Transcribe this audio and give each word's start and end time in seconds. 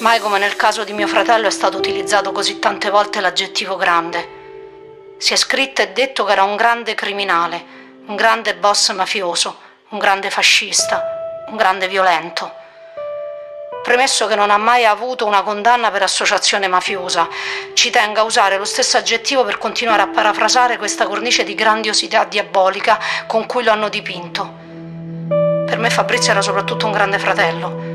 Mai 0.00 0.18
come 0.20 0.38
nel 0.38 0.56
caso 0.56 0.84
di 0.84 0.92
mio 0.92 1.06
fratello 1.06 1.46
è 1.46 1.50
stato 1.50 1.76
utilizzato 1.76 2.32
così 2.32 2.58
tante 2.58 2.90
volte 2.90 3.20
l'aggettivo 3.20 3.76
grande. 3.76 4.40
Si 5.18 5.32
è 5.32 5.36
scritto 5.36 5.82
e 5.82 5.92
detto 5.92 6.24
che 6.24 6.32
era 6.32 6.42
un 6.42 6.56
grande 6.56 6.94
criminale, 6.94 7.64
un 8.06 8.16
grande 8.16 8.54
boss 8.54 8.90
mafioso, 8.92 9.56
un 9.90 9.98
grande 9.98 10.30
fascista, 10.30 11.44
un 11.48 11.56
grande 11.56 11.86
violento. 11.86 12.52
Premesso 13.82 14.26
che 14.26 14.36
non 14.36 14.50
ha 14.50 14.58
mai 14.58 14.84
avuto 14.84 15.26
una 15.26 15.42
condanna 15.42 15.90
per 15.90 16.02
associazione 16.02 16.68
mafiosa, 16.68 17.28
ci 17.74 17.90
tengo 17.90 18.20
a 18.20 18.24
usare 18.24 18.56
lo 18.56 18.64
stesso 18.64 18.96
aggettivo 18.96 19.44
per 19.44 19.58
continuare 19.58 20.02
a 20.02 20.08
parafrasare 20.08 20.78
questa 20.78 21.06
cornice 21.06 21.42
di 21.42 21.54
grandiosità 21.54 22.24
diabolica 22.24 22.98
con 23.26 23.46
cui 23.46 23.64
lo 23.64 23.72
hanno 23.72 23.88
dipinto. 23.88 24.60
Per 25.66 25.78
me 25.78 25.90
Fabrizio 25.90 26.30
era 26.30 26.42
soprattutto 26.42 26.86
un 26.86 26.92
grande 26.92 27.18
fratello, 27.18 27.91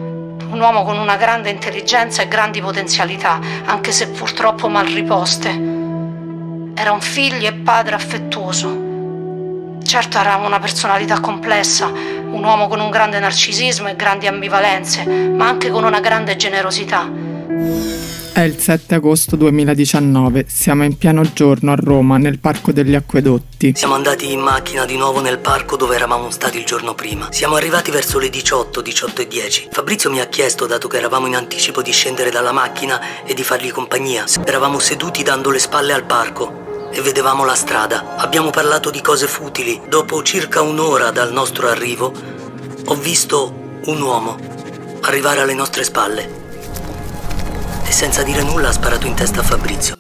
un 0.50 0.60
uomo 0.60 0.84
con 0.84 0.98
una 0.98 1.16
grande 1.18 1.50
intelligenza 1.50 2.22
e 2.22 2.28
grandi 2.28 2.62
potenzialità, 2.62 3.40
anche 3.66 3.92
se 3.92 4.10
purtroppo 4.10 4.70
mal 4.70 4.86
riposte. 4.86 5.50
Era 6.74 6.92
un 6.92 7.02
figlio 7.02 7.48
e 7.48 7.54
padre 7.54 7.96
affettuoso. 7.96 8.86
Certo 9.84 10.18
era 10.18 10.36
una 10.38 10.60
personalità 10.60 11.20
complessa, 11.20 11.88
un 11.88 12.44
uomo 12.44 12.68
con 12.68 12.80
un 12.80 12.90
grande 12.90 13.20
narcisismo 13.20 13.88
e 13.88 13.96
grandi 13.96 14.28
ambivalenze, 14.28 15.06
ma 15.06 15.48
anche 15.48 15.70
con 15.70 15.84
una 15.84 16.00
grande 16.00 16.36
generosità. 16.36 18.17
È 18.38 18.42
il 18.42 18.60
7 18.60 18.94
agosto 18.94 19.36
2019, 19.36 20.46
siamo 20.48 20.84
in 20.84 20.96
pieno 20.96 21.24
giorno 21.34 21.72
a 21.72 21.76
Roma, 21.76 22.18
nel 22.18 22.38
Parco 22.38 22.72
degli 22.72 22.94
Acquedotti. 22.94 23.74
Siamo 23.76 23.96
andati 23.96 24.32
in 24.32 24.42
macchina 24.42 24.86
di 24.86 24.96
nuovo 24.96 25.22
nel 25.22 25.40
parco 25.40 25.76
dove 25.76 25.96
eravamo 25.96 26.30
stati 26.30 26.60
il 26.60 26.64
giorno 26.64 26.94
prima. 26.94 27.32
Siamo 27.32 27.56
arrivati 27.56 27.90
verso 27.90 28.20
le 28.20 28.30
18, 28.30 28.82
18 28.82 29.22
e 29.24 29.28
10. 29.28 29.70
Fabrizio 29.72 30.12
mi 30.12 30.20
ha 30.20 30.28
chiesto, 30.28 30.68
dato 30.68 30.88
che 30.88 30.98
eravamo 30.98 31.26
in 31.26 31.36
anticipo, 31.36 31.82
di 31.82 31.92
scendere 31.92 32.30
dalla 32.30 32.52
macchina 32.52 33.24
e 33.26 33.34
di 33.34 33.42
fargli 33.42 33.72
compagnia. 33.72 34.26
Eravamo 34.46 34.78
seduti 34.78 35.24
dando 35.24 35.50
le 35.50 35.58
spalle 35.58 35.94
al 35.94 36.06
parco 36.06 36.92
e 36.92 37.02
vedevamo 37.02 37.44
la 37.44 37.56
strada. 37.56 38.18
Abbiamo 38.18 38.52
parlato 38.52 38.92
di 38.92 39.02
cose 39.02 39.26
futili. 39.26 39.82
Dopo 39.90 40.22
circa 40.22 40.62
un'ora 40.62 41.10
dal 41.10 41.34
nostro 41.34 41.70
arrivo, 41.70 42.14
ho 42.86 42.96
visto 42.98 43.80
un 43.86 44.00
uomo 44.00 44.38
arrivare 45.02 45.42
alle 45.42 45.56
nostre 45.56 45.84
spalle 45.84 46.46
e 47.88 47.92
senza 47.92 48.22
dire 48.24 48.44
nulla 48.44 48.70
ha 48.70 48.74
sparato 48.74 49.08
in 49.08 49.14
testa 49.14 49.40
a 49.40 49.44
Fabrizio. 49.44 49.96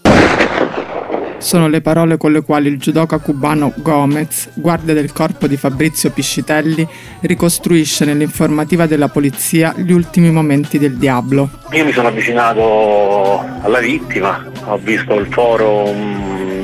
Sono 1.38 1.67
le 1.67 1.81
parole 1.81 2.17
con 2.17 2.31
le 2.31 2.41
quali 2.41 2.67
il 2.67 2.77
judoka 2.77 3.19
cubano 3.19 3.71
Gomez, 3.77 4.49
guardia 4.55 4.93
del 4.93 5.13
corpo 5.13 5.47
di 5.47 5.55
Fabrizio 5.55 6.09
Piscitelli, 6.09 6.85
ricostruisce 7.21 8.05
nell'informativa 8.05 8.88
della 8.88 9.08
polizia 9.08 9.73
gli 9.77 9.91
ultimi 9.91 10.31
momenti 10.31 10.80
del 10.80 10.97
diablo. 10.97 11.49
Io 11.71 11.85
mi 11.85 11.91
sono 11.93 12.08
avvicinato 12.08 13.39
alla 13.61 13.80
vittima, 13.80 14.43
ho 14.65 14.77
visto 14.77 15.13
il 15.13 15.27
foro 15.31 15.93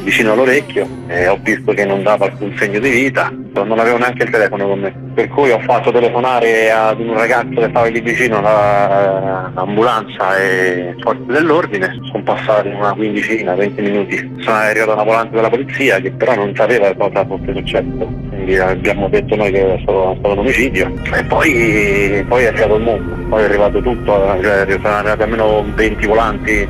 vicino 0.03 0.33
all'orecchio 0.33 0.87
e 1.07 1.27
ho 1.27 1.39
visto 1.41 1.73
che 1.73 1.85
non 1.85 2.03
dava 2.03 2.25
alcun 2.25 2.53
segno 2.57 2.79
di 2.79 2.89
vita, 2.89 3.31
non 3.53 3.79
avevo 3.79 3.97
neanche 3.97 4.23
il 4.23 4.29
telefono 4.29 4.67
con 4.67 4.79
me, 4.79 4.93
per 5.13 5.27
cui 5.29 5.51
ho 5.51 5.59
fatto 5.59 5.91
telefonare 5.91 6.71
ad 6.71 6.99
un 6.99 7.13
ragazzo 7.13 7.61
che 7.61 7.69
stava 7.69 7.87
lì 7.87 8.01
vicino 8.01 8.37
all'ambulanza 8.39 10.37
e 10.37 10.95
forze 11.01 11.25
dell'ordine, 11.25 11.99
sono 12.11 12.23
passati 12.23 12.67
una 12.69 12.93
quindicina, 12.93 13.55
20 13.55 13.81
minuti, 13.81 14.31
sono 14.39 14.57
arrivato 14.57 14.93
una 14.93 15.03
volante 15.03 15.35
della 15.35 15.49
polizia 15.49 15.99
che 15.99 16.11
però 16.11 16.35
non 16.35 16.53
sapeva 16.55 16.93
cosa 16.95 17.25
fosse 17.25 17.53
successo, 17.53 18.23
quindi 18.29 18.57
abbiamo 18.57 19.07
detto 19.07 19.35
noi 19.35 19.51
che 19.51 19.59
era 19.59 19.79
stato, 19.81 20.15
stato 20.19 20.33
un 20.33 20.39
omicidio. 20.39 20.91
E 21.13 21.23
poi, 21.23 22.25
poi, 22.27 22.43
è 22.43 22.47
arrivato 22.47 22.75
il 22.75 22.81
mondo, 22.83 23.15
poi 23.29 23.41
è 23.41 23.45
arrivato 23.45 23.81
tutto, 23.81 24.37
cioè, 24.41 24.65
sono 24.81 24.95
arrivati 24.95 25.21
almeno 25.21 25.65
20 25.73 26.05
volanti, 26.07 26.67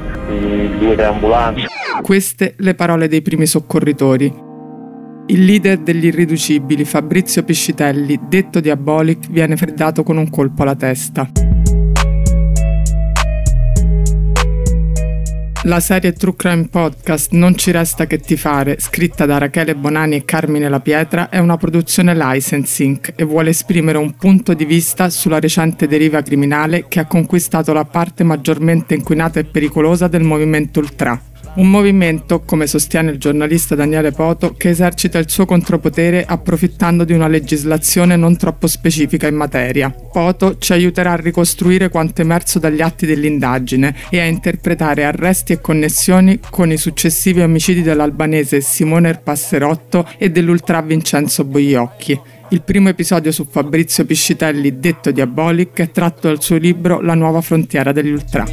due 0.78 0.96
tre 0.96 1.06
ambulanze. 1.06 1.68
Queste 2.02 2.56
le 2.58 2.76
parole 2.76 3.08
dei 3.08 3.22
primi 3.22 3.46
soccorritori. 3.46 4.52
Il 5.28 5.46
leader 5.46 5.78
degli 5.78 6.06
irriducibili, 6.06 6.84
Fabrizio 6.84 7.44
Piscitelli, 7.44 8.20
detto 8.28 8.60
Diabolic, 8.60 9.30
viene 9.30 9.56
freddato 9.56 10.04
con 10.04 10.18
un 10.18 10.30
colpo 10.30 10.64
alla 10.64 10.76
testa. 10.76 11.30
La 15.66 15.80
serie 15.80 16.12
True 16.12 16.36
Crime 16.36 16.68
Podcast 16.68 17.32
Non 17.32 17.56
ci 17.56 17.72
resta 17.72 18.06
che 18.06 18.20
ti 18.20 18.36
fare, 18.36 18.76
scritta 18.82 19.26
da 19.26 19.38
Rachele 19.38 19.76
Bonani 19.76 20.18
e 20.18 20.26
Carmine 20.26 20.68
La 20.68 20.82
Pietra, 20.82 21.30
è 21.30 21.38
una 21.38 21.56
produzione 21.56 22.14
licensing 22.14 23.14
e 23.16 23.24
vuole 23.24 23.52
esprimere 23.52 23.98
un 23.98 24.14
punto 24.18 24.54
di 24.54 24.66
vista 24.66 25.10
sulla 25.10 25.40
recente 25.40 25.88
deriva 25.88 26.22
criminale 26.22 26.90
che 26.90 27.00
ha 27.00 27.06
conquistato 27.06 27.72
la 27.72 27.86
parte 27.86 28.26
maggiormente 28.26 28.94
inquinata 28.94 29.40
e 29.40 29.46
pericolosa 29.46 30.10
del 30.10 30.24
movimento 30.24 30.82
ultra. 30.82 31.33
Un 31.56 31.70
movimento, 31.70 32.42
come 32.42 32.66
sostiene 32.66 33.12
il 33.12 33.20
giornalista 33.20 33.76
Daniele 33.76 34.12
Poto, 34.12 34.56
che 34.58 34.70
esercita 34.70 35.20
il 35.20 35.30
suo 35.30 35.46
contropotere 35.46 36.26
approfittando 36.26 37.04
di 37.04 37.14
una 37.14 37.28
legislazione 37.28 38.16
non 38.16 38.38
troppo 38.38 38.66
specifica 38.66 39.28
in 39.28 39.36
materia. 39.36 39.92
Poto 39.92 40.58
ci 40.58 40.74
aiuterà 40.74 41.12
a 41.12 41.18
ricostruire 41.18 41.90
quanto 41.90 42.22
emerso 42.22 42.58
dagli 42.58 42.82
atti 42.82 43.06
dell'indagine 43.06 43.96
e 44.10 44.20
a 44.20 44.26
interpretare 44.26 45.04
arresti 45.04 45.54
e 45.54 45.62
connessioni 45.62 46.40
con 46.50 46.72
i 46.72 46.78
successivi 46.78 47.42
omicidi 47.42 47.84
dell'albanese 47.84 48.60
Simone 48.60 49.14
Passerotto 49.14 50.10
e 50.18 50.32
dell'ultra 50.32 50.82
Vincenzo 50.82 51.44
Bogliocchi. 51.44 52.20
Il 52.50 52.64
primo 52.64 52.90
episodio 52.90 53.32
su 53.32 53.46
Fabrizio 53.48 54.06
Piscitelli, 54.06 54.80
detto 54.80 55.12
Diabolic, 55.12 55.80
è 55.80 55.92
tratto 55.92 56.30
dal 56.30 56.42
suo 56.42 56.58
libro 56.58 57.00
La 57.00 57.14
nuova 57.14 57.42
frontiera 57.42 57.92
degli 57.92 58.12
ultra. 58.12 58.44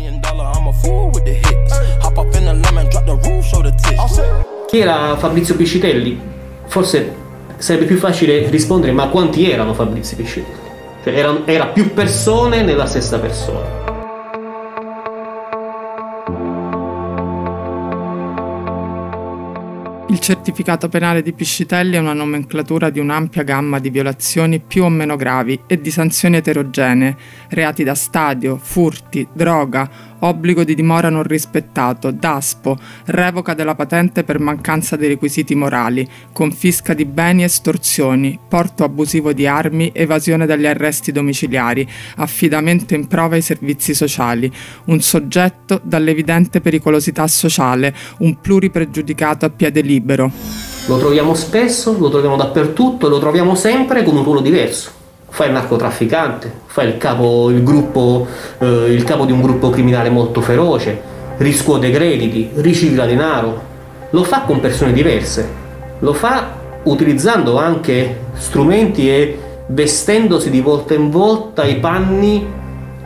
Chi 4.67 4.79
era 4.79 5.17
Fabrizio 5.17 5.57
Piscitelli? 5.57 6.19
Forse 6.67 7.15
sarebbe 7.57 7.87
più 7.87 7.97
facile 7.97 8.49
rispondere, 8.49 8.93
ma 8.93 9.09
quanti 9.09 9.51
erano 9.51 9.75
Fabrizio 9.75 10.17
Piscitelli? 10.17 10.59
Cioè, 11.03 11.15
era, 11.15 11.43
era 11.47 11.67
più 11.67 11.93
persone 11.93 12.63
nella 12.63 12.87
stessa 12.87 13.19
persona. 13.19 13.81
Il 20.11 20.19
certificato 20.19 20.89
penale 20.89 21.23
di 21.23 21.33
Piscitelli 21.33 21.95
è 21.95 22.01
una 22.01 22.13
nomenclatura 22.13 22.91
di 22.91 22.99
un'ampia 22.99 23.45
gamma 23.45 23.79
di 23.79 23.91
violazioni 23.91 24.59
più 24.59 24.83
o 24.83 24.89
meno 24.89 25.15
gravi 25.15 25.61
e 25.69 25.81
di 25.81 25.93
sanzioni 25.93 26.37
eterogenee, 26.37 27.17
reati 27.51 27.85
da 27.85 27.95
stadio, 27.95 28.59
furti, 28.61 29.29
droga, 29.33 29.89
obbligo 30.21 30.65
di 30.65 30.75
dimora 30.75 31.09
non 31.09 31.23
rispettato, 31.23 32.11
DASPO, 32.11 32.79
revoca 33.07 33.55
della 33.55 33.75
patente 33.75 34.25
per 34.25 34.41
mancanza 34.41 34.97
dei 34.97 35.09
requisiti 35.09 35.55
morali, 35.55 36.09
confisca 36.33 36.95
di 36.95 37.05
beni 37.05 37.43
e 37.43 37.47
estorsioni, 37.47 38.39
porto 38.49 38.85
abusivo 38.85 39.33
di 39.33 39.47
armi, 39.47 39.91
evasione 39.95 40.47
dagli 40.47 40.67
arresti 40.67 41.13
domiciliari, 41.13 41.87
affidamento 42.17 42.95
in 42.95 43.07
prova 43.07 43.35
ai 43.35 43.43
servizi 43.43 43.95
sociali, 43.95 44.51
un 44.87 45.01
soggetto 45.01 45.81
dall'evidente 45.83 46.61
pericolosità 46.61 47.27
sociale, 47.27 47.95
un 48.19 48.41
pluripregiudicato 48.41 49.45
a 49.45 49.51
piede 49.51 49.81
libero. 49.81 50.31
Lo 50.87 50.99
troviamo 50.99 51.35
spesso, 51.35 51.97
lo 51.99 52.09
troviamo 52.09 52.37
dappertutto 52.37 53.07
e 53.07 53.11
lo 53.11 53.19
troviamo 53.19 53.55
sempre 53.55 54.03
con 54.03 54.17
un 54.17 54.25
ruolo 54.25 54.41
diverso 54.41 54.99
fa 55.31 55.47
il 55.47 55.53
narcotrafficante, 55.53 56.53
fa 56.67 56.83
il 56.83 56.99
capo, 56.99 57.51
il, 57.51 57.63
gruppo, 57.63 58.27
eh, 58.59 58.93
il 58.93 59.05
capo 59.05 59.25
di 59.25 59.33
un 59.33 59.41
gruppo 59.41 59.71
criminale 59.71 60.11
molto 60.11 60.41
feroce, 60.41 61.01
riscuote 61.39 61.91
crediti, 61.91 62.51
ricicla 62.57 63.07
denaro, 63.07 63.69
lo 64.11 64.25
fa 64.25 64.43
con 64.43 64.61
persone 64.61 64.93
diverse, 64.93 65.49
lo 66.01 66.13
fa 66.13 66.59
utilizzando 66.83 67.57
anche 67.59 68.19
strumenti 68.35 69.09
e 69.09 69.39
vestendosi 69.67 70.51
di 70.51 70.61
volta 70.61 70.95
in 70.95 71.11
volta 71.11 71.65
i 71.65 71.77
panni 71.77 72.59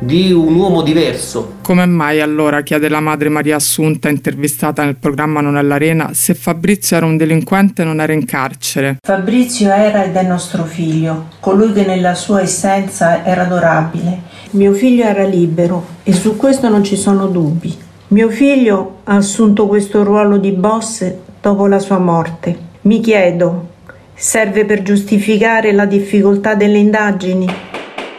di 0.05 0.33
un 0.33 0.55
uomo 0.55 0.83
diverso. 0.83 1.55
Come 1.63 1.87
mai 1.87 2.21
allora, 2.21 2.63
chiede 2.63 2.89
la 2.89 3.01
madre 3.01 3.31
Maria 3.31 3.57
Assunta 3.57 4.09
intervistata 4.09 4.85
nel 4.85 4.97
programma 4.97 5.41
Non 5.41 5.57
è 5.57 5.63
l'Arena, 5.63 6.11
se 6.13 6.35
Fabrizio 6.35 6.97
era 6.97 7.07
un 7.07 7.17
delinquente 7.17 7.85
non 7.85 8.01
era 8.01 8.13
in 8.13 8.25
carcere? 8.27 8.99
Fabrizio 9.01 9.71
era 9.71 10.05
ed 10.05 10.15
è 10.15 10.23
nostro 10.23 10.65
figlio, 10.65 11.29
colui 11.41 11.73
che 11.73 11.85
nella 11.85 12.15
sua 12.15 12.43
essenza 12.43 13.25
era 13.25 13.43
adorabile. 13.43 14.33
Mio 14.51 14.73
figlio 14.73 15.05
era 15.05 15.25
libero 15.25 15.87
e 16.03 16.13
su 16.13 16.37
questo 16.37 16.69
non 16.69 16.85
ci 16.85 16.97
sono 16.97 17.27
dubbi. 17.27 17.75
Mio 18.09 18.29
figlio 18.29 18.99
ha 19.05 19.17
assunto 19.17 19.67
questo 19.67 20.05
ruolo 20.05 20.37
di 20.37 20.53
boss 20.53 21.11
dopo 21.41 21.67
la 21.67 21.79
sua 21.79 21.99
morte. 21.99 22.57
Mi 22.83 23.01
chiedo, 23.01 23.69
serve 24.15 24.67
per 24.67 24.83
giustificare 24.83 25.73
la 25.73 25.87
difficoltà 25.87 26.55
delle 26.55 26.79
indagini? 26.79 27.74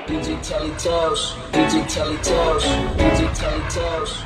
DJ 0.08 0.40
Telly 0.44 0.70
Tells, 0.78 1.34
DJ 1.52 1.88
Telly 1.90 2.18
Tells, 2.18 2.64
DJ 2.64 3.34
Telly 3.34 3.70
Tells. 3.72 4.24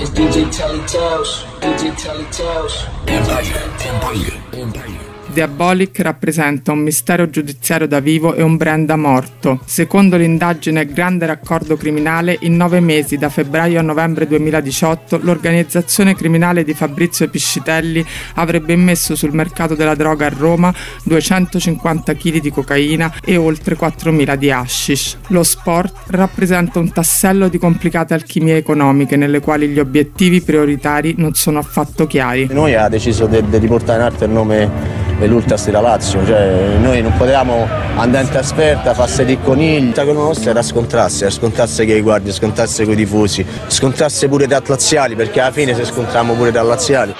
It's 0.00 0.10
DJ 0.10 0.50
Telly 0.50 0.86
Tells, 0.86 1.42
DJ 1.60 1.94
Telly 1.98 2.24
Tells. 2.32 2.86
Empire, 3.06 3.72
Empire, 3.84 4.42
Empire. 4.54 5.11
Diabolic 5.32 5.98
rappresenta 6.00 6.72
un 6.72 6.80
mistero 6.80 7.30
giudiziario 7.30 7.88
da 7.88 8.00
vivo 8.00 8.34
e 8.34 8.42
un 8.42 8.58
brand 8.58 8.86
da 8.86 8.96
morto. 8.96 9.60
Secondo 9.64 10.18
l'indagine 10.18 10.84
Grande 10.84 11.24
Raccordo 11.24 11.76
Criminale, 11.76 12.36
in 12.40 12.54
nove 12.56 12.80
mesi, 12.80 13.16
da 13.16 13.30
febbraio 13.30 13.78
a 13.78 13.82
novembre 13.82 14.26
2018, 14.26 15.20
l'organizzazione 15.22 16.14
criminale 16.14 16.64
di 16.64 16.74
Fabrizio 16.74 17.30
Piscitelli 17.30 18.04
avrebbe 18.34 18.74
immesso 18.74 19.16
sul 19.16 19.32
mercato 19.32 19.74
della 19.74 19.94
droga 19.94 20.26
a 20.26 20.34
Roma 20.36 20.72
250 21.04 22.14
kg 22.14 22.38
di 22.38 22.50
cocaina 22.50 23.14
e 23.24 23.36
oltre 23.36 23.76
4.000 23.76 24.34
di 24.34 24.50
hashish. 24.50 25.16
Lo 25.28 25.42
sport 25.42 25.94
rappresenta 26.08 26.78
un 26.78 26.92
tassello 26.92 27.48
di 27.48 27.56
complicate 27.56 28.12
alchimie 28.12 28.56
economiche 28.56 29.16
nelle 29.16 29.40
quali 29.40 29.68
gli 29.68 29.78
obiettivi 29.78 30.42
prioritari 30.42 31.14
non 31.16 31.32
sono 31.32 31.58
affatto 31.58 32.06
chiari. 32.06 32.48
Noi 32.50 32.74
ha 32.74 32.90
deciso 32.90 33.24
di 33.24 33.40
de, 33.40 33.48
de 33.48 33.58
riportare 33.58 34.00
in 34.00 34.04
arte 34.04 34.24
il 34.26 34.30
nome 34.30 35.11
dell'Ultras 35.18 35.64
della 35.64 35.80
Lazio, 35.80 36.24
cioè 36.26 36.76
noi 36.80 37.02
non 37.02 37.12
potevamo 37.16 37.66
andare 37.96 38.24
in 38.24 38.30
trasferta, 38.30 38.94
farsi 38.94 39.24
di 39.24 39.38
conigli, 39.42 39.92
la 39.94 40.04
nostra 40.04 40.50
era 40.50 40.62
scontrarsi, 40.62 41.22
era 41.22 41.30
scontrarsi 41.30 41.86
con 41.86 41.96
i 41.96 42.00
guardie, 42.00 42.32
scontrarsi 42.32 42.84
con 42.84 42.92
i 42.94 42.96
tifosi, 42.96 43.46
scontrarsi 43.66 44.28
pure 44.28 44.46
da 44.46 44.62
laziali, 44.64 45.14
perché 45.14 45.40
alla 45.40 45.52
fine 45.52 45.74
se 45.74 45.84
scontriamo 45.84 46.34
pure 46.34 46.50
da 46.50 46.62
laziali. 46.62 47.14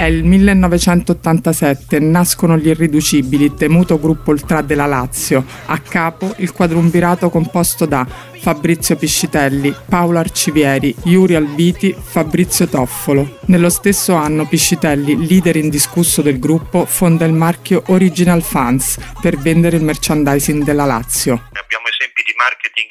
È 0.00 0.04
il 0.04 0.24
1987, 0.24 1.98
nascono 1.98 2.56
gli 2.56 2.68
irriducibili, 2.68 3.52
temuto 3.52 4.00
gruppo 4.00 4.30
ultra 4.30 4.62
della 4.62 4.86
Lazio, 4.86 5.44
a 5.66 5.76
capo 5.76 6.32
il 6.38 6.52
quadrumvirato 6.52 7.28
composto 7.28 7.84
da 7.84 8.06
Fabrizio 8.08 8.96
Piscitelli, 8.96 9.74
Paolo 9.90 10.18
Arcivieri, 10.18 10.94
Yuri 11.04 11.34
Albiti, 11.34 11.94
Fabrizio 11.94 12.66
Toffolo. 12.66 13.40
Nello 13.48 13.68
stesso 13.68 14.14
anno 14.14 14.46
Piscitelli, 14.46 15.26
leader 15.26 15.56
indiscusso 15.56 16.22
del 16.22 16.38
gruppo, 16.38 16.86
fonda 16.86 17.26
il 17.26 17.34
marchio 17.34 17.82
Original 17.88 18.40
Fans 18.40 18.96
per 19.20 19.36
vendere 19.36 19.76
il 19.76 19.84
merchandising 19.84 20.64
della 20.64 20.86
Lazio. 20.86 21.34
Abbiamo 21.52 21.88
esempi 21.88 22.22
di 22.24 22.32
marketing 22.38 22.88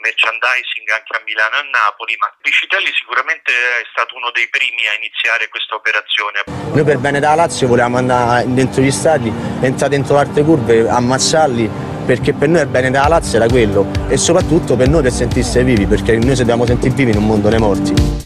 merchandising 0.00 0.86
anche 0.94 1.12
a 1.16 1.20
Milano 1.24 1.54
e 1.56 1.62
a 1.64 1.68
Napoli, 1.68 2.16
ma 2.18 2.30
Piscitelli 2.40 2.90
sicuramente 2.94 3.52
è 3.52 3.86
stato 3.90 4.16
uno 4.16 4.30
dei 4.30 4.48
primi 4.48 4.86
a 4.88 4.94
iniziare 4.96 5.48
questa 5.48 5.74
operazione. 5.74 6.46
Noi 6.72 6.84
per 6.84 6.98
bene 6.98 7.20
della 7.20 7.34
Lazio 7.34 7.66
volevamo 7.66 7.98
andare 7.98 8.44
dentro 8.46 8.80
gli 8.80 8.90
stadi, 8.90 9.28
entrare 9.60 9.92
dentro 9.92 10.16
altre 10.16 10.42
curve, 10.42 10.88
ammazzarli 10.88 11.92
perché 12.04 12.32
per 12.32 12.48
noi 12.48 12.62
il 12.62 12.68
bene 12.68 12.90
della 12.90 13.08
Lazio 13.08 13.38
era 13.38 13.48
quello 13.48 13.90
e 14.08 14.16
soprattutto 14.16 14.76
per 14.76 14.88
noi 14.88 15.02
per 15.02 15.12
sentirsi 15.12 15.62
vivi, 15.62 15.86
perché 15.86 16.16
noi 16.16 16.34
se 16.34 16.44
dobbiamo 16.44 16.66
sentire 16.66 16.94
vivi 16.94 17.10
in 17.12 17.18
un 17.18 17.26
mondo 17.26 17.48
dei 17.48 17.58
morti. 17.58 18.20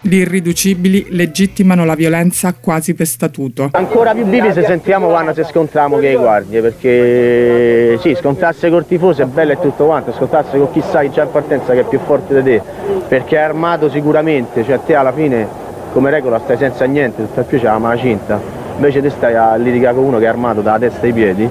Gli 0.00 0.14
irriducibili 0.14 1.06
legittimano 1.10 1.84
la 1.84 1.96
violenza 1.96 2.54
quasi 2.54 2.94
per 2.94 3.06
statuto. 3.06 3.70
Ancora 3.72 4.14
più 4.14 4.24
vivi 4.26 4.52
se 4.52 4.62
sentiamo 4.62 5.08
quando 5.08 5.34
si 5.34 5.42
scontriamo 5.42 5.94
con 5.96 6.04
le 6.04 6.14
guardie, 6.14 6.60
perché 6.60 7.98
sì, 7.98 8.14
scontrarsi 8.14 8.70
col 8.70 8.86
tifoso 8.86 9.22
è 9.22 9.24
bello 9.24 9.52
e 9.52 9.58
tutto 9.58 9.86
quanto, 9.86 10.12
scontrarsi 10.12 10.56
con 10.56 10.70
chi 10.70 10.82
sai 10.88 11.10
già 11.10 11.24
in 11.24 11.32
partenza 11.32 11.72
che 11.72 11.80
è 11.80 11.84
più 11.84 11.98
forte 11.98 12.40
di 12.40 12.42
te, 12.42 12.62
perché 13.08 13.38
è 13.38 13.40
armato 13.40 13.90
sicuramente, 13.90 14.62
cioè 14.62 14.78
te 14.86 14.94
alla 14.94 15.12
fine 15.12 15.46
come 15.92 16.10
regola 16.10 16.38
stai 16.38 16.58
senza 16.58 16.84
niente, 16.84 17.26
tutto 17.26 17.42
più 17.42 17.58
c'è 17.58 17.64
la 17.64 17.96
cinta, 17.96 18.40
invece 18.76 19.02
te 19.02 19.10
stai 19.10 19.34
a 19.34 19.56
litigare 19.56 19.96
con 19.96 20.04
uno 20.04 20.18
che 20.18 20.26
è 20.26 20.28
armato 20.28 20.60
dalla 20.60 20.78
testa 20.78 21.06
ai 21.06 21.12
piedi 21.12 21.50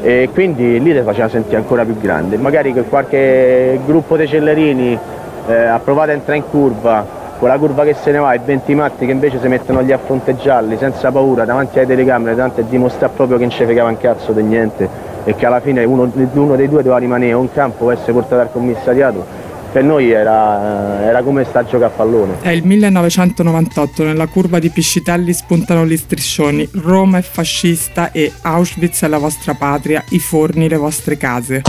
e 0.00 0.30
quindi 0.32 0.80
lì 0.80 0.94
ti 0.94 1.02
faceva 1.02 1.28
sentire 1.28 1.56
ancora 1.56 1.84
più 1.84 1.98
grande. 2.00 2.38
Magari 2.38 2.72
che 2.72 2.84
qualche 2.84 3.78
gruppo 3.84 4.16
di 4.16 4.26
cellerini 4.26 4.98
eh, 5.48 5.54
ha 5.54 5.78
provato 5.80 6.10
a 6.10 6.14
entrare 6.14 6.38
in 6.38 6.44
curva 6.48 7.17
quella 7.38 7.56
curva 7.56 7.84
che 7.84 7.94
se 7.94 8.10
ne 8.10 8.18
va 8.18 8.32
e 8.32 8.40
20 8.40 8.74
matti 8.74 9.06
che 9.06 9.12
invece 9.12 9.40
si 9.40 9.48
mettono 9.48 9.80
lì 9.80 9.92
a 9.92 9.98
fronteggiarli 9.98 10.76
senza 10.76 11.10
paura 11.10 11.44
davanti 11.44 11.78
alle 11.78 11.86
telecamere, 11.86 12.34
tanto 12.34 12.60
è 12.60 12.64
dimostrare 12.64 13.12
proprio 13.14 13.38
che 13.38 13.44
non 13.44 13.52
ci 13.52 13.64
fregava 13.64 13.88
un 13.88 13.96
cazzo 13.96 14.32
di 14.32 14.42
niente 14.42 14.88
e 15.24 15.34
che 15.34 15.46
alla 15.46 15.60
fine 15.60 15.84
uno, 15.84 16.10
uno 16.12 16.56
dei 16.56 16.68
due 16.68 16.82
doveva 16.82 16.98
rimanere 16.98 17.34
o 17.34 17.42
in 17.42 17.52
campo 17.52 17.86
o 17.86 17.92
essere 17.92 18.12
portato 18.12 18.40
al 18.40 18.50
commissariato 18.50 19.46
per 19.70 19.84
noi 19.84 20.10
era, 20.10 21.04
era, 21.04 21.22
come 21.22 21.44
sta 21.44 21.60
a 21.60 21.64
giocare 21.64 21.92
a 21.92 21.96
pallone. 21.96 22.36
È 22.40 22.48
il 22.48 22.64
1998, 22.64 24.02
nella 24.02 24.26
curva 24.26 24.58
di 24.58 24.70
Piscitelli 24.70 25.32
spuntano 25.32 25.84
gli 25.84 25.96
striscioni 25.96 26.66
Roma 26.72 27.18
è 27.18 27.22
fascista 27.22 28.10
e 28.10 28.32
Auschwitz 28.42 29.02
è 29.02 29.08
la 29.08 29.18
vostra 29.18 29.54
patria, 29.54 30.02
i 30.10 30.18
forni 30.18 30.68
le 30.68 30.76
vostre 30.76 31.16
case. 31.16 31.62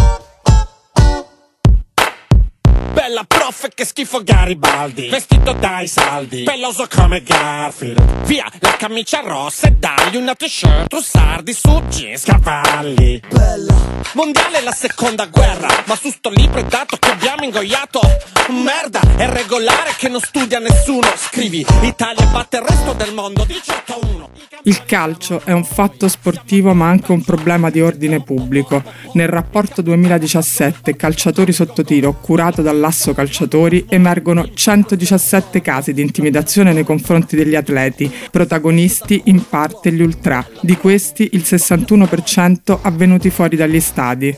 Prof 3.50 3.68
che 3.74 3.84
schifo 3.84 4.22
Garibaldi. 4.24 5.08
Vestito 5.10 5.54
dai 5.54 5.88
saldi 5.88 6.44
Peloso 6.44 6.86
come 6.88 7.24
Garfield. 7.24 8.26
Via 8.26 8.46
la 8.60 8.76
camicia 8.78 9.22
rossa 9.22 9.70
e 9.70 9.72
dagli 9.72 10.18
una 10.18 10.36
t-shirt 10.36 10.88
Tu 10.88 11.02
sardi 11.02 11.54
su 11.54 11.82
jeans 11.90 12.26
cavalli. 12.26 13.20
Bella. 13.28 13.74
Mondiale 14.14 14.62
la 14.62 14.72
seconda 14.72 15.26
guerra. 15.26 15.68
Ma 15.88 15.96
su 15.96 16.12
sto 16.12 16.30
libro 16.30 16.60
è 16.60 16.64
dato 16.66 16.98
che 16.98 17.10
abbiamo 17.10 17.44
ingoiato. 17.44 18.02
Merda 18.50 19.00
È 19.18 19.28
regolare 19.28 19.96
che 19.98 20.10
non 20.10 20.20
studia 20.20 20.60
nessuno. 20.60 21.08
Scrivi 21.16 21.66
Italia 21.82 22.26
batte 22.28 22.58
il 22.58 22.64
resto 22.64 22.94
del 22.94 23.14
mondo. 23.16 23.46
18 23.46 23.94
a 23.94 23.98
1 24.06 24.30
Il 24.64 24.86
calcio 24.86 25.42
è 25.44 25.54
un 25.54 25.64
fatto 25.64 26.08
sportivo 26.08 26.76
ma 26.76 26.88
anche 26.88 27.12
un 27.12 27.24
problema 27.24 27.72
di 27.72 27.82
ordine 27.82 28.22
pubblico. 28.22 28.84
Nel 29.14 29.28
rapporto 29.28 29.82
2017 29.82 30.96
Calciatori 30.96 31.52
sotto 31.52 31.84
tiro 31.84 32.20
curato 32.20 32.62
dalla 32.62 32.78
Lasso 32.80 33.14
Calciatori 33.40 33.86
emergono 33.88 34.50
117 34.54 35.62
casi 35.62 35.94
di 35.94 36.02
intimidazione 36.02 36.74
nei 36.74 36.84
confronti 36.84 37.38
degli 37.38 37.56
atleti, 37.56 38.14
protagonisti 38.30 39.22
in 39.26 39.48
parte 39.48 39.94
gli 39.94 40.02
ultra. 40.02 40.46
Di 40.60 40.76
questi 40.76 41.30
il 41.32 41.44
61% 41.46 42.80
avvenuti 42.82 43.30
fuori 43.30 43.56
dagli 43.56 43.80
stadi 43.80 44.36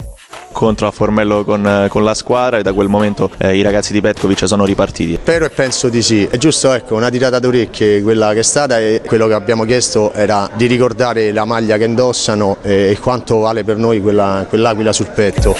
contro 0.51 0.85
a 0.85 0.91
Formello 0.91 1.45
con, 1.45 1.87
con, 1.89 2.03
la 2.03 2.13
squadra 2.13 2.57
e 2.57 2.61
da 2.61 2.73
quel 2.73 2.89
momento 2.89 3.31
eh, 3.37 3.55
i 3.55 3.61
ragazzi 3.61 3.93
di 3.93 4.01
Petkovic 4.01 4.45
sono 4.45 4.65
ripartiti. 4.65 5.15
Spero 5.15 5.45
e 5.45 5.49
penso 5.49 5.87
di 5.87 6.01
sì, 6.01 6.27
è 6.29 6.37
giusto 6.37 6.73
ecco 6.73 6.95
una 6.95 7.09
tirata 7.09 7.39
d'orecchie 7.39 8.01
quella 8.01 8.33
che 8.33 8.39
è 8.39 8.43
stata 8.43 8.77
e 8.77 9.01
quello 9.05 9.27
che 9.27 9.33
abbiamo 9.33 9.63
chiesto 9.63 10.11
era 10.11 10.49
di 10.53 10.65
ricordare 10.65 11.31
la 11.31 11.45
maglia 11.45 11.77
che 11.77 11.85
indossano 11.85 12.57
e, 12.61 12.89
e 12.89 12.99
quanto 12.99 13.39
vale 13.39 13.63
per 13.63 13.77
noi 13.77 14.01
quella, 14.01 14.45
quell'aquila 14.49 14.91
sul 14.91 15.07
petto. 15.07 15.55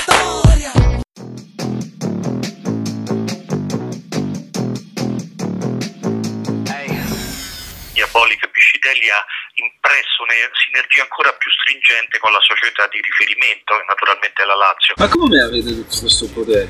Piscitelli 8.91 9.07
ha 9.09 9.23
impresso 9.55 10.23
una 10.23 10.35
sinergia 10.51 11.03
ancora 11.03 11.31
più 11.39 11.49
stringente 11.51 12.19
con 12.19 12.31
la 12.31 12.43
società 12.43 12.87
di 12.91 12.99
riferimento 12.99 13.79
e 13.79 13.83
naturalmente 13.87 14.43
la 14.43 14.55
Lazio. 14.55 14.93
Ma 14.97 15.07
come 15.07 15.39
avete 15.39 15.71
tutto 15.71 15.97
questo 15.99 16.27
potere? 16.27 16.67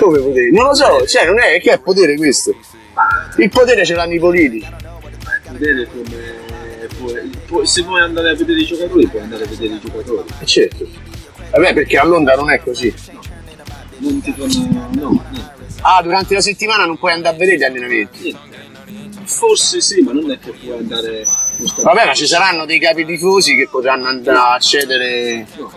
Come 0.00 0.18
potere? 0.18 0.50
Non 0.50 0.64
lo 0.64 0.74
so, 0.74 1.06
cioè 1.06 1.26
non 1.26 1.38
è 1.40 1.60
che 1.60 1.72
è 1.72 1.80
potere 1.80 2.16
questo. 2.16 2.56
Il 3.36 3.50
potere 3.50 3.84
ce 3.84 3.94
l'hanno 3.94 4.14
i 4.14 4.18
politici. 4.18 4.66
Potere 5.44 5.88
come 5.92 7.66
se 7.66 7.82
vuoi 7.82 8.00
andare 8.00 8.30
a 8.30 8.34
vedere 8.34 8.60
i 8.60 8.66
giocatori 8.66 9.06
puoi 9.06 9.22
andare 9.22 9.44
a 9.44 9.46
vedere 9.46 9.74
i 9.74 9.80
giocatori. 9.80 10.28
Eh 10.40 10.46
certo. 10.46 10.88
Vabbè 11.50 11.74
perché 11.74 11.98
a 11.98 12.04
Londra 12.04 12.34
non 12.34 12.50
è 12.50 12.60
così. 12.60 12.92
Non 13.98 14.20
ti 14.20 14.32
fanno. 14.32 14.88
no, 14.92 15.24
niente. 15.30 15.56
Ah, 15.80 16.02
durante 16.02 16.34
la 16.34 16.40
settimana 16.40 16.84
non 16.86 16.98
puoi 16.98 17.12
andare 17.12 17.36
a 17.36 17.38
vedere 17.38 17.56
gli 17.56 17.64
allenamenti. 17.64 18.22
Niente. 18.22 18.47
Forse 19.28 19.80
sì, 19.80 20.00
ma 20.00 20.12
non 20.12 20.30
è 20.30 20.38
che 20.38 20.52
puoi 20.52 20.76
andare. 20.78 21.24
Vabbè, 21.82 22.06
ma 22.06 22.14
ci 22.14 22.26
saranno 22.26 22.64
dei 22.64 22.78
capi 22.78 23.04
tifosi 23.04 23.54
che 23.54 23.68
potranno 23.70 24.08
andare 24.08 24.38
a 24.38 24.54
accedere. 24.54 25.46
No. 25.56 25.72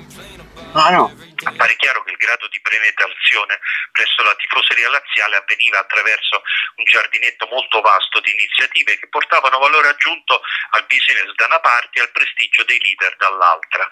Ah 0.74 0.90
no 0.92 1.12
appare 1.44 1.76
chiaro 1.76 2.04
che 2.04 2.12
il 2.12 2.18
grado 2.18 2.48
di 2.48 2.60
penetrazione 2.62 3.60
presso 3.92 4.24
la 4.24 4.36
tifoseria 4.36 4.90
laziale 4.90 5.38
avveniva 5.38 5.80
attraverso 5.80 6.42
un 6.76 6.84
giardinetto 6.86 7.48
molto 7.50 7.82
vasto 7.82 8.20
di 8.20 8.32
iniziative 8.32 8.98
che 9.00 9.08
portavano 9.10 9.60
valore 9.60 9.90
aggiunto 9.90 10.42
al 10.72 10.86
business 10.88 11.34
da 11.36 11.46
una 11.46 11.60
parte 11.60 12.00
e 12.00 12.02
al 12.02 12.12
prestigio 12.12 12.64
dei 12.64 12.80
leader 12.80 13.16
dall'altra. 13.18 13.88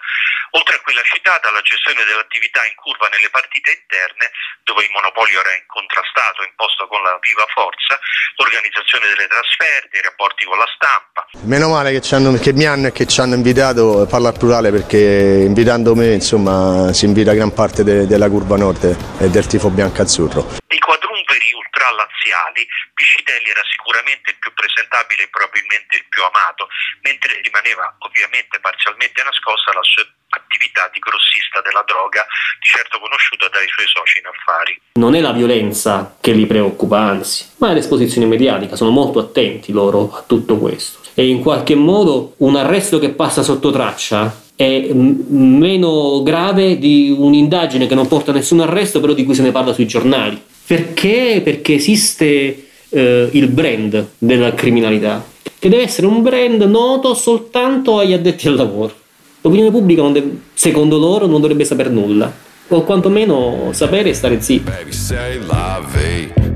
Oltre 0.58 0.76
a 0.76 0.80
quella 0.80 1.02
citata, 1.02 1.50
la 1.50 1.62
gestione 1.62 2.02
dell'attività 2.04 2.66
in 2.66 2.74
curva 2.74 3.06
nelle 3.08 3.30
partite 3.30 3.70
interne, 3.70 4.30
dove 4.64 4.82
il 4.82 4.90
monopolio 4.90 5.40
era 5.40 5.54
incontrastato, 5.54 6.42
imposto 6.42 6.88
con 6.88 7.02
la 7.02 7.16
viva 7.22 7.46
forza, 7.54 7.98
l'organizzazione 8.34 9.06
delle 9.14 9.28
trasferte, 9.28 9.98
i 9.98 10.02
rapporti 10.02 10.44
con 10.44 10.58
la 10.58 10.66
stampa. 10.74 11.26
Meno 11.46 11.70
male 11.70 11.94
che, 11.94 12.02
che 12.02 12.52
mi 12.52 12.66
hanno 12.66 12.88
e 12.88 12.92
che 12.92 13.06
ci 13.06 13.20
hanno 13.20 13.34
invitato, 13.34 14.06
parlo 14.10 14.26
al 14.26 14.38
plurale 14.38 14.70
perché 14.70 14.98
invitando 15.46 15.94
me 15.94 16.14
insomma 16.14 16.92
si 16.92 17.04
invita 17.04 17.32
gran 17.40 17.54
parte 17.54 17.82
de, 17.82 18.06
della 18.06 18.28
curva 18.28 18.60
nord 18.60 18.84
e 19.16 19.30
del 19.32 19.46
tifo 19.46 19.70
bianco-azzurro. 19.72 20.60
I 20.68 20.78
quadrumveri 20.78 21.56
ultralaziali, 21.56 22.68
Piscitelli 22.92 23.48
era 23.48 23.64
sicuramente 23.64 24.36
il 24.36 24.38
più 24.38 24.52
presentabile 24.52 25.24
e 25.24 25.28
probabilmente 25.32 25.96
il 25.96 26.04
più 26.12 26.20
amato, 26.20 26.68
mentre 27.00 27.40
rimaneva 27.40 27.96
ovviamente 28.04 28.60
parzialmente 28.60 29.24
nascosta 29.24 29.72
la 29.72 29.80
sua 29.80 30.04
un'attività 30.30 30.88
di 30.92 31.00
grossista 31.00 31.64
della 31.64 31.82
droga, 31.82 32.22
di 32.60 32.68
certo 32.68 33.00
conosciuta 33.00 33.48
dai 33.48 33.66
suoi 33.66 33.88
soci 33.88 34.20
in 34.20 34.28
affari. 34.28 34.80
Non 35.00 35.16
è 35.16 35.20
la 35.20 35.32
violenza 35.32 36.16
che 36.20 36.32
li 36.32 36.46
preoccupa, 36.46 37.00
anzi, 37.00 37.56
ma 37.56 37.70
è 37.70 37.74
l'esposizione 37.74 38.28
mediatica, 38.28 38.76
sono 38.76 38.92
molto 38.92 39.18
attenti 39.18 39.72
loro 39.72 40.12
a 40.12 40.22
tutto 40.22 40.58
questo. 40.58 41.00
E 41.14 41.26
in 41.26 41.40
qualche 41.40 41.74
modo 41.74 42.34
un 42.44 42.54
arresto 42.54 43.00
che 43.00 43.10
passa 43.10 43.42
sotto 43.42 43.72
traccia 43.72 44.30
è 44.60 44.92
meno 44.92 46.22
grave 46.22 46.78
di 46.78 47.14
un'indagine 47.16 47.86
che 47.86 47.94
non 47.94 48.06
porta 48.06 48.30
a 48.30 48.34
nessun 48.34 48.60
arresto, 48.60 49.00
però 49.00 49.14
di 49.14 49.24
cui 49.24 49.34
se 49.34 49.40
ne 49.40 49.52
parla 49.52 49.72
sui 49.72 49.86
giornali. 49.86 50.38
Perché? 50.66 51.40
Perché 51.42 51.76
esiste 51.76 52.66
eh, 52.90 53.28
il 53.30 53.48
brand 53.48 54.08
della 54.18 54.52
criminalità, 54.52 55.24
che 55.58 55.70
deve 55.70 55.84
essere 55.84 56.06
un 56.06 56.20
brand 56.20 56.60
noto 56.64 57.14
soltanto 57.14 58.00
agli 58.00 58.12
addetti 58.12 58.48
al 58.48 58.56
lavoro. 58.56 58.92
L'opinione 59.40 59.70
pubblica, 59.70 60.06
deve, 60.08 60.38
secondo 60.52 60.98
loro, 60.98 61.24
non 61.24 61.40
dovrebbe 61.40 61.64
sapere 61.64 61.88
nulla, 61.88 62.30
o 62.70 62.82
quantomeno 62.84 63.70
sapere 63.72 64.10
e 64.10 64.14
stare 64.14 64.40
zitti. 64.40 64.70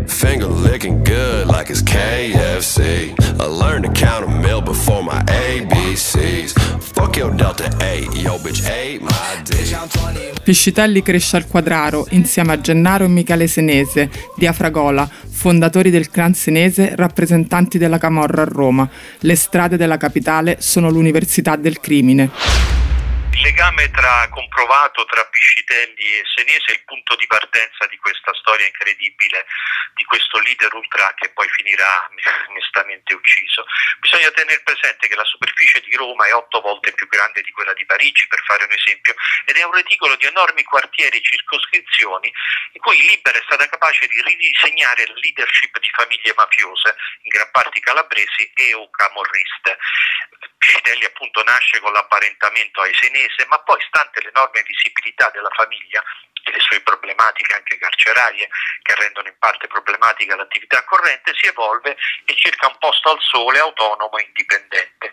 Finger 0.07 0.49
licking 0.49 1.03
good 1.03 1.47
like 1.47 1.71
it's 1.71 1.83
KFC. 1.83 3.15
I 3.39 3.47
learned 3.47 3.85
to 3.85 3.91
count 3.93 4.25
a 4.25 4.29
meal 4.29 4.61
before 4.61 5.03
my 5.03 5.23
ABCs. 5.25 6.53
Fuck 6.79 7.17
your 7.17 7.35
Delta 7.35 7.69
8, 7.81 8.15
yo 8.21 8.39
bitch 8.39 8.63
ate 8.65 9.01
my 9.01 9.43
D. 9.43 10.41
Piscitelli 10.43 11.03
cresce 11.03 11.37
al 11.37 11.47
Quadraro 11.47 12.07
insieme 12.11 12.53
a 12.53 12.61
Gennaro 12.61 13.05
e 13.05 13.09
Michele 13.09 13.47
Senese, 13.47 14.11
di 14.37 14.47
Afragola, 14.47 15.09
fondatori 15.09 15.91
del 15.91 16.11
clan 16.11 16.35
senese, 16.35 16.95
rappresentanti 16.95 17.79
della 17.79 17.99
Camorra 17.99 18.43
a 18.43 18.47
Roma. 18.47 18.89
Le 19.21 19.37
strade 19.37 19.77
della 19.77 19.97
capitale 19.97 20.57
sono 20.61 20.91
l'università 20.91 21.57
del 21.57 21.81
crimine 21.81 22.84
legame 23.45 23.91
tra 23.91 24.27
comprovato 24.31 25.05
tra 25.05 25.23
Piscitelli 25.27 26.01
e 26.01 26.23
Senese 26.35 26.73
è 26.73 26.77
il 26.81 26.85
punto 26.87 27.15
di 27.17 27.27
partenza 27.27 27.85
di 27.91 27.99
questa 27.99 28.33
storia 28.41 28.67
incredibile 28.67 29.45
di 29.95 30.05
questo 30.05 30.39
leader 30.41 30.73
ultra 30.75 31.13
che 31.15 31.31
poi 31.31 31.49
finirà 31.51 32.09
onestamente 32.49 33.15
ucciso. 33.15 33.65
Bisogna 34.01 34.31
tenere 34.31 34.63
presente 34.63 35.09
che 35.09 35.15
la 35.15 35.25
superficie 35.25 35.81
di 35.81 35.95
Roma 35.97 36.27
è 36.27 36.35
otto 36.35 36.61
volte 36.61 36.93
più 36.93 37.07
grande 37.09 37.43
di 37.43 37.51
quella 37.53 37.73
di 37.75 37.85
Parigi, 37.87 38.27
per 38.27 38.43
fare 38.45 38.65
un 38.65 38.73
esempio, 38.73 39.15
ed 39.47 39.57
è 39.57 39.65
un 39.65 39.73
reticolo 39.73 40.17
di 40.17 40.27
enormi 40.27 40.63
quartieri 40.65 41.19
e 41.19 41.23
circoscrizioni 41.23 42.33
in 42.73 42.81
cui 42.81 42.99
Libera 43.07 43.39
è 43.39 43.43
stata 43.45 43.69
capace 43.69 44.07
di 44.07 44.21
ridisegnare 44.21 45.07
la 45.07 45.15
leadership 45.15 45.79
di 45.79 45.91
famiglie 45.91 46.35
mafiose, 46.37 46.97
in 47.23 47.29
gran 47.29 47.51
parte 47.51 47.81
calabresi 47.81 48.51
e 48.55 48.75
o 48.75 48.91
camorriste. 48.91 49.79
Piscitelli 50.59 51.05
appunto 51.05 51.43
nasce 51.45 51.79
con 51.81 51.93
l'apparentamento 51.93 52.81
ai 52.81 52.95
senese, 52.95 53.47
ma 53.47 53.59
poi 53.61 53.81
stante 53.87 54.21
l'enorme 54.23 54.63
visibilità 54.63 55.31
della 55.31 55.51
famiglia 55.55 56.03
le 56.55 56.61
sue 56.61 56.81
problematiche 56.83 57.55
anche 57.55 57.79
carcerarie 57.79 58.49
che 58.83 58.95
rendono 58.95 59.29
in 59.29 59.37
parte 59.39 59.67
problematica 59.67 60.37
l'attività 60.37 60.85
corrente, 60.85 61.35
si 61.35 61.47
evolve 61.47 61.97
e 62.25 62.37
cerca 62.37 62.69
un 62.69 62.79
posto 62.79 63.11
al 63.11 63.21
sole 63.21 63.59
autonomo 63.59 64.17
e 64.19 64.23
indipendente. 64.23 65.13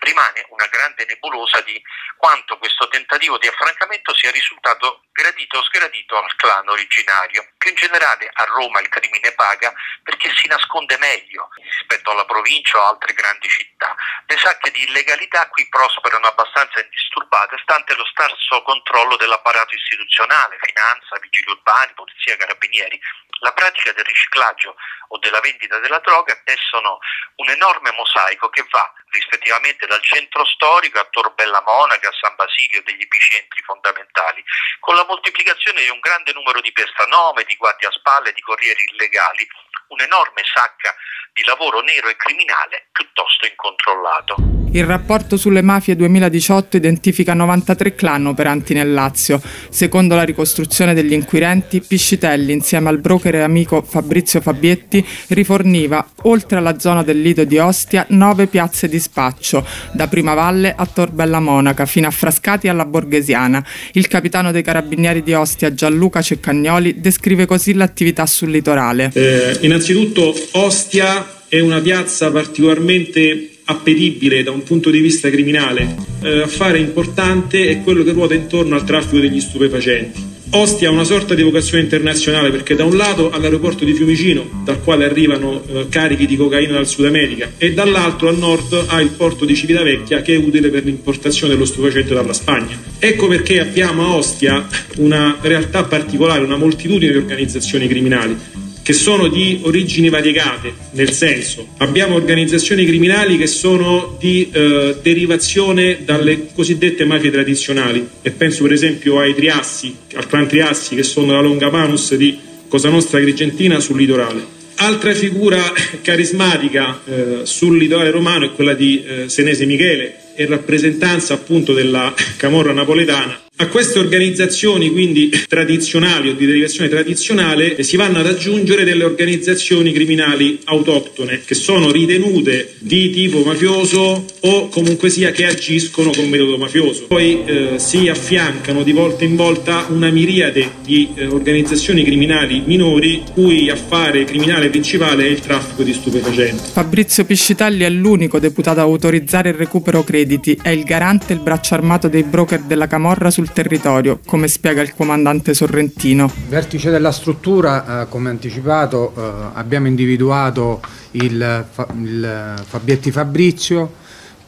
Rimane 0.00 0.44
una 0.48 0.66
grande 0.66 1.06
nebulosa 1.06 1.60
di 1.62 1.80
quanto 2.16 2.58
questo 2.58 2.88
tentativo 2.88 3.38
di 3.38 3.48
affrancamento 3.48 4.14
sia 4.14 4.30
risultato 4.30 5.04
gradito 5.12 5.58
o 5.58 5.64
sgradito 5.64 6.18
al 6.18 6.34
clan 6.36 6.68
originario. 6.68 7.46
Più 7.56 7.70
in 7.70 7.76
generale 7.76 8.28
a 8.32 8.44
Roma 8.44 8.80
il 8.80 8.88
crimine 8.88 9.32
paga 9.32 9.72
perché 10.02 10.32
si 10.36 10.46
nasconde 10.48 10.98
meglio 10.98 11.48
rispetto 11.56 12.10
alla 12.10 12.24
provincia 12.24 12.78
o 12.78 12.88
altre 12.88 13.12
grandi 13.12 13.48
città. 13.48 13.94
Le 14.26 14.38
sacche 14.38 14.70
di 14.70 14.82
illegalità 14.82 15.48
qui 15.48 15.68
prosperano 15.68 16.26
abbastanza 16.26 16.80
indisturbate 16.80 17.58
stante 17.62 17.94
lo 17.94 18.04
scarso 18.06 18.62
controllo 18.62 19.16
dell'apparato 19.16 19.74
istituzionale, 19.74 20.58
finanza, 20.60 20.81
vigili 21.20 21.50
urbani, 21.50 21.92
polizia, 21.94 22.36
carabinieri. 22.36 23.00
La 23.40 23.52
pratica 23.52 23.92
del 23.92 24.04
riciclaggio 24.04 24.76
o 25.08 25.18
della 25.18 25.40
vendita 25.40 25.78
della 25.78 25.98
droga 25.98 26.40
tessono 26.44 26.98
un 27.36 27.50
enorme 27.50 27.90
mosaico 27.92 28.48
che 28.50 28.64
va 28.70 28.92
rispettivamente 29.10 29.86
dal 29.86 30.02
centro 30.02 30.44
storico 30.44 31.00
a 31.00 31.08
Tor 31.10 31.34
Bella 31.34 31.60
Monaca, 31.62 32.08
a 32.08 32.18
San 32.20 32.34
Basilio 32.36 32.82
degli 32.82 33.02
epicentri 33.02 33.62
fondamentali, 33.62 34.44
con 34.78 34.94
la 34.94 35.04
moltiplicazione 35.04 35.82
di 35.82 35.88
un 35.88 35.98
grande 36.00 36.32
numero 36.32 36.60
di 36.60 36.72
pestanome, 36.72 37.44
di 37.44 37.56
guardiaspalle, 37.56 38.32
di 38.32 38.40
corrieri 38.40 38.84
illegali, 38.92 39.46
un'enorme 39.88 40.42
sacca 40.44 40.94
di 41.32 41.42
lavoro 41.44 41.80
nero 41.80 42.08
e 42.08 42.16
criminale 42.16 42.88
piuttosto 42.92 43.46
incontrollato. 43.46 44.51
Il 44.74 44.84
rapporto 44.84 45.36
sulle 45.36 45.60
mafie 45.60 45.94
2018 45.96 46.78
identifica 46.78 47.34
93 47.34 47.94
clan 47.94 48.24
operanti 48.24 48.72
nel 48.72 48.90
Lazio. 48.90 49.38
Secondo 49.68 50.14
la 50.14 50.22
ricostruzione 50.22 50.94
degli 50.94 51.12
inquirenti, 51.12 51.82
Piscitelli, 51.86 52.54
insieme 52.54 52.88
al 52.88 52.98
broker 52.98 53.34
e 53.34 53.40
amico 53.40 53.84
Fabrizio 53.86 54.40
Fabietti, 54.40 55.04
riforniva, 55.28 56.02
oltre 56.22 56.56
alla 56.56 56.78
zona 56.78 57.02
del 57.02 57.20
Lido 57.20 57.44
di 57.44 57.58
Ostia, 57.58 58.06
nove 58.08 58.46
piazze 58.46 58.88
di 58.88 58.98
spaccio, 58.98 59.62
da 59.92 60.08
Primavalle 60.08 60.74
a 60.74 60.86
Torbella 60.86 61.38
Monaca, 61.38 61.84
fino 61.84 62.06
a 62.06 62.10
Frascati 62.10 62.68
alla 62.68 62.86
Borghesiana. 62.86 63.62
Il 63.92 64.08
capitano 64.08 64.52
dei 64.52 64.62
carabinieri 64.62 65.22
di 65.22 65.34
Ostia, 65.34 65.74
Gianluca 65.74 66.22
Ceccagnoli, 66.22 66.98
descrive 66.98 67.44
così 67.44 67.74
l'attività 67.74 68.24
sul 68.24 68.50
litorale. 68.50 69.10
Eh, 69.12 69.58
innanzitutto 69.60 70.34
Ostia 70.52 71.40
è 71.46 71.60
una 71.60 71.80
piazza 71.80 72.30
particolarmente 72.30 73.51
appetibile 73.64 74.42
da 74.42 74.50
un 74.50 74.62
punto 74.62 74.90
di 74.90 75.00
vista 75.00 75.30
criminale. 75.30 75.94
Eh, 76.22 76.42
affare 76.42 76.78
importante 76.78 77.68
è 77.68 77.80
quello 77.82 78.02
che 78.02 78.12
ruota 78.12 78.34
intorno 78.34 78.74
al 78.74 78.84
traffico 78.84 79.18
degli 79.18 79.40
stupefacenti. 79.40 80.30
Ostia 80.54 80.90
ha 80.90 80.92
una 80.92 81.04
sorta 81.04 81.34
di 81.34 81.42
vocazione 81.42 81.82
internazionale 81.82 82.50
perché 82.50 82.74
da 82.74 82.84
un 82.84 82.94
lato 82.94 83.30
ha 83.30 83.38
l'aeroporto 83.38 83.86
di 83.86 83.94
Fiumicino, 83.94 84.62
dal 84.64 84.82
quale 84.82 85.06
arrivano 85.06 85.64
eh, 85.66 85.86
carichi 85.88 86.26
di 86.26 86.36
cocaina 86.36 86.74
dal 86.74 86.86
Sud 86.86 87.06
America, 87.06 87.52
e 87.56 87.72
dall'altro 87.72 88.28
a 88.28 88.32
nord 88.32 88.84
ha 88.88 89.00
il 89.00 89.08
porto 89.16 89.46
di 89.46 89.54
Civitavecchia 89.54 90.20
che 90.20 90.34
è 90.34 90.36
utile 90.36 90.68
per 90.68 90.84
l'importazione 90.84 91.54
dello 91.54 91.64
stupefacente 91.64 92.12
dalla 92.12 92.34
Spagna. 92.34 92.78
Ecco 92.98 93.28
perché 93.28 93.60
abbiamo 93.60 94.04
a 94.04 94.14
Ostia 94.16 94.66
una 94.96 95.38
realtà 95.40 95.84
particolare, 95.84 96.44
una 96.44 96.58
moltitudine 96.58 97.12
di 97.12 97.18
organizzazioni 97.18 97.88
criminali 97.88 98.36
che 98.82 98.92
sono 98.92 99.28
di 99.28 99.60
origini 99.62 100.08
variegate, 100.08 100.74
nel 100.92 101.12
senso 101.12 101.68
abbiamo 101.78 102.16
organizzazioni 102.16 102.84
criminali 102.84 103.38
che 103.38 103.46
sono 103.46 104.16
di 104.18 104.50
eh, 104.52 104.96
derivazione 105.00 106.00
dalle 106.04 106.48
cosiddette 106.52 107.04
mafie 107.04 107.30
tradizionali 107.30 108.06
e 108.20 108.30
penso 108.32 108.64
per 108.64 108.72
esempio 108.72 109.20
ai 109.20 109.34
Triassi, 109.34 109.94
al 110.14 110.26
clan 110.26 110.48
Triassi 110.48 110.96
che 110.96 111.04
sono 111.04 111.32
la 111.32 111.40
Longa 111.40 111.70
Manus 111.70 112.14
di 112.16 112.36
Cosa 112.68 112.88
Nostra 112.88 113.18
Agrigentina 113.18 113.78
sul 113.80 113.98
litorale. 113.98 114.60
Altra 114.76 115.14
figura 115.14 115.60
carismatica 116.02 117.00
eh, 117.04 117.40
sul 117.44 117.78
litorale 117.78 118.10
romano 118.10 118.46
è 118.46 118.52
quella 118.52 118.74
di 118.74 119.04
eh, 119.04 119.28
Senese 119.28 119.64
Michele 119.64 120.34
e 120.34 120.46
rappresentanza 120.46 121.34
appunto 121.34 121.72
della 121.72 122.12
camorra 122.36 122.72
napoletana 122.72 123.38
a 123.62 123.68
queste 123.68 124.00
organizzazioni 124.00 124.90
quindi 124.90 125.30
tradizionali 125.46 126.30
o 126.30 126.34
di 126.34 126.46
derivazione 126.46 126.88
tradizionale 126.88 127.80
si 127.84 127.96
vanno 127.96 128.18
ad 128.18 128.26
aggiungere 128.26 128.82
delle 128.82 129.04
organizzazioni 129.04 129.92
criminali 129.92 130.58
autoctone 130.64 131.42
che 131.44 131.54
sono 131.54 131.92
ritenute 131.92 132.74
di 132.80 133.10
tipo 133.10 133.44
mafioso 133.44 134.24
o 134.40 134.68
comunque 134.68 135.10
sia 135.10 135.30
che 135.30 135.46
agiscono 135.46 136.10
con 136.10 136.28
metodo 136.28 136.58
mafioso. 136.58 137.04
Poi 137.06 137.44
eh, 137.44 137.72
si 137.76 138.08
affiancano 138.08 138.82
di 138.82 138.90
volta 138.90 139.22
in 139.22 139.36
volta 139.36 139.86
una 139.90 140.10
miriade 140.10 140.72
di 140.84 141.10
eh, 141.14 141.26
organizzazioni 141.26 142.02
criminali 142.02 142.64
minori 142.66 143.22
cui 143.32 143.70
affare 143.70 144.24
criminale 144.24 144.70
principale 144.70 145.26
è 145.26 145.28
il 145.28 145.38
traffico 145.38 145.84
di 145.84 145.92
stupefacenti. 145.92 146.62
Fabrizio 146.72 147.24
Piscitelli 147.24 147.84
è 147.84 147.90
l'unico 147.90 148.40
deputato 148.40 148.80
a 148.80 148.82
autorizzare 148.82 149.50
il 149.50 149.54
recupero 149.54 150.02
crediti, 150.02 150.58
è 150.60 150.70
il 150.70 150.82
garante 150.82 151.32
e 151.32 151.36
il 151.36 151.42
braccio 151.42 151.74
armato 151.74 152.08
dei 152.08 152.24
broker 152.24 152.62
della 152.62 152.88
Camorra 152.88 153.30
sul 153.30 153.50
territorio, 153.52 154.20
come 154.24 154.48
spiega 154.48 154.82
il 154.82 154.94
comandante 154.94 155.54
Sorrentino. 155.54 156.30
Vertice 156.48 156.90
della 156.90 157.12
struttura, 157.12 158.02
eh, 158.02 158.08
come 158.08 158.30
anticipato, 158.30 159.12
eh, 159.16 159.50
abbiamo 159.54 159.86
individuato 159.86 160.80
il, 161.12 161.66
il 161.96 162.62
Fabietti 162.66 163.10
Fabrizio 163.10 164.00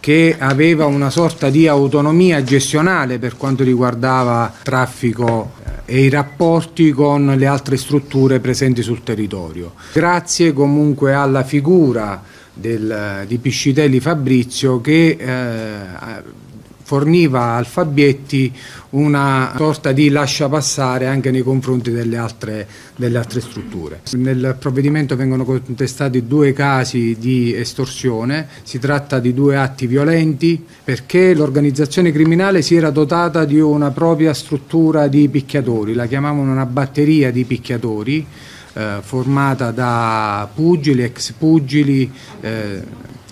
che 0.04 0.36
aveva 0.38 0.84
una 0.84 1.08
sorta 1.08 1.48
di 1.48 1.66
autonomia 1.66 2.42
gestionale 2.42 3.18
per 3.18 3.38
quanto 3.38 3.64
riguardava 3.64 4.52
traffico 4.62 5.52
eh, 5.86 5.94
e 5.94 6.00
i 6.04 6.10
rapporti 6.10 6.90
con 6.90 7.34
le 7.36 7.46
altre 7.46 7.78
strutture 7.78 8.38
presenti 8.38 8.82
sul 8.82 9.02
territorio. 9.02 9.72
Grazie 9.94 10.52
comunque 10.52 11.14
alla 11.14 11.42
figura 11.42 12.22
del, 12.52 13.24
di 13.26 13.38
Piscitelli 13.38 13.98
Fabrizio 13.98 14.80
che 14.82 15.16
eh, 15.18 16.42
forniva 16.82 17.54
al 17.54 17.64
Fabietti 17.64 18.52
una 18.94 19.52
sorta 19.56 19.92
di 19.92 20.08
lascia 20.08 20.48
passare 20.48 21.06
anche 21.06 21.30
nei 21.30 21.42
confronti 21.42 21.90
delle 21.90 22.16
altre, 22.16 22.66
delle 22.96 23.18
altre 23.18 23.40
strutture. 23.40 24.00
Nel 24.12 24.56
provvedimento 24.58 25.16
vengono 25.16 25.44
contestati 25.44 26.26
due 26.26 26.52
casi 26.52 27.16
di 27.18 27.54
estorsione, 27.54 28.48
si 28.62 28.78
tratta 28.78 29.18
di 29.18 29.34
due 29.34 29.56
atti 29.56 29.86
violenti 29.86 30.64
perché 30.84 31.34
l'organizzazione 31.34 32.12
criminale 32.12 32.62
si 32.62 32.76
era 32.76 32.90
dotata 32.90 33.44
di 33.44 33.58
una 33.58 33.90
propria 33.90 34.32
struttura 34.32 35.08
di 35.08 35.28
picchiatori, 35.28 35.94
la 35.94 36.06
chiamavano 36.06 36.52
una 36.52 36.66
batteria 36.66 37.30
di 37.30 37.44
picchiatori 37.44 38.26
eh, 38.74 38.98
formata 39.00 39.70
da 39.70 40.48
pugili, 40.52 41.02
ex 41.02 41.32
pugili, 41.32 42.10
eh, 42.40 42.82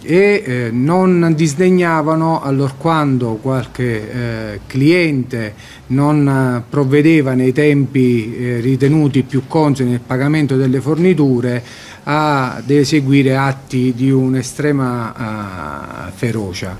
e 0.02 0.42
eh, 0.44 0.70
non 0.70 1.32
disdegnavano 1.36 2.42
allorquando 2.42 3.38
qualche 3.40 4.12
eh, 4.12 4.60
cliente 4.66 5.54
non 5.88 6.26
eh, 6.28 6.62
provvedeva 6.68 7.34
nei 7.34 7.52
tempi 7.52 8.36
eh, 8.36 8.60
ritenuti 8.60 9.22
più 9.22 9.46
consoni 9.46 9.90
nel 9.90 10.00
pagamento 10.00 10.56
delle 10.56 10.80
forniture 10.80 11.62
ad 12.04 12.68
eseguire 12.68 13.36
atti 13.36 13.92
di 13.94 14.10
un'estrema 14.10 16.08
uh, 16.08 16.10
ferocia. 16.12 16.76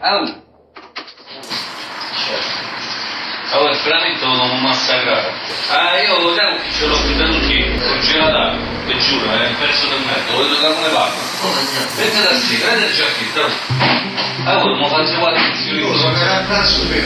Oh. 0.00 0.42
Oh, 3.56 3.70
il 3.70 3.78
veramente 3.84 4.24
lo 4.24 4.32
devo 4.32 4.54
massacrare. 4.54 5.30
Ah, 5.70 6.00
io 6.00 6.18
lo 6.22 6.34
devo 6.34 6.56
che 6.56 6.72
ce 6.72 6.86
l'ho 6.86 6.96
qui 7.02 7.16
da 7.16 7.26
tutti, 7.26 7.64
congelato, 7.78 8.56
ti 8.86 8.98
giuro, 8.98 9.30
è 9.30 9.46
un 9.46 9.54
pezzo 9.60 9.86
del 9.86 10.00
merda, 10.00 10.32
lo 10.32 10.42
vedo 10.42 10.60
da 10.60 10.74
come 10.74 10.88
parlo. 10.88 11.33
Da. 13.34 13.46
Ah, 14.46 14.60
prima, 14.60 14.88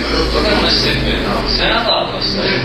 dottor. 0.09 0.42
Non 0.42 0.64
è 0.64 0.71
sempre, 0.71 1.21
no. 1.21 1.49
Se 1.49 1.64
ne 1.64 1.71
andava, 1.71 2.21
stai. 2.21 2.61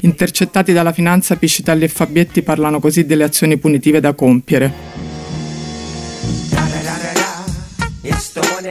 Intercettati 0.00 0.72
dalla 0.72 0.92
finanza, 0.92 1.36
Piscitelli 1.36 1.84
e 1.84 1.88
Fabietti 1.88 2.42
parlano 2.42 2.78
così 2.78 3.06
delle 3.06 3.24
azioni 3.24 3.56
punitive 3.56 4.00
da 4.00 4.12
compiere. 4.12 4.72
It's 8.02 8.32
the 8.32 8.40
one 8.54 8.68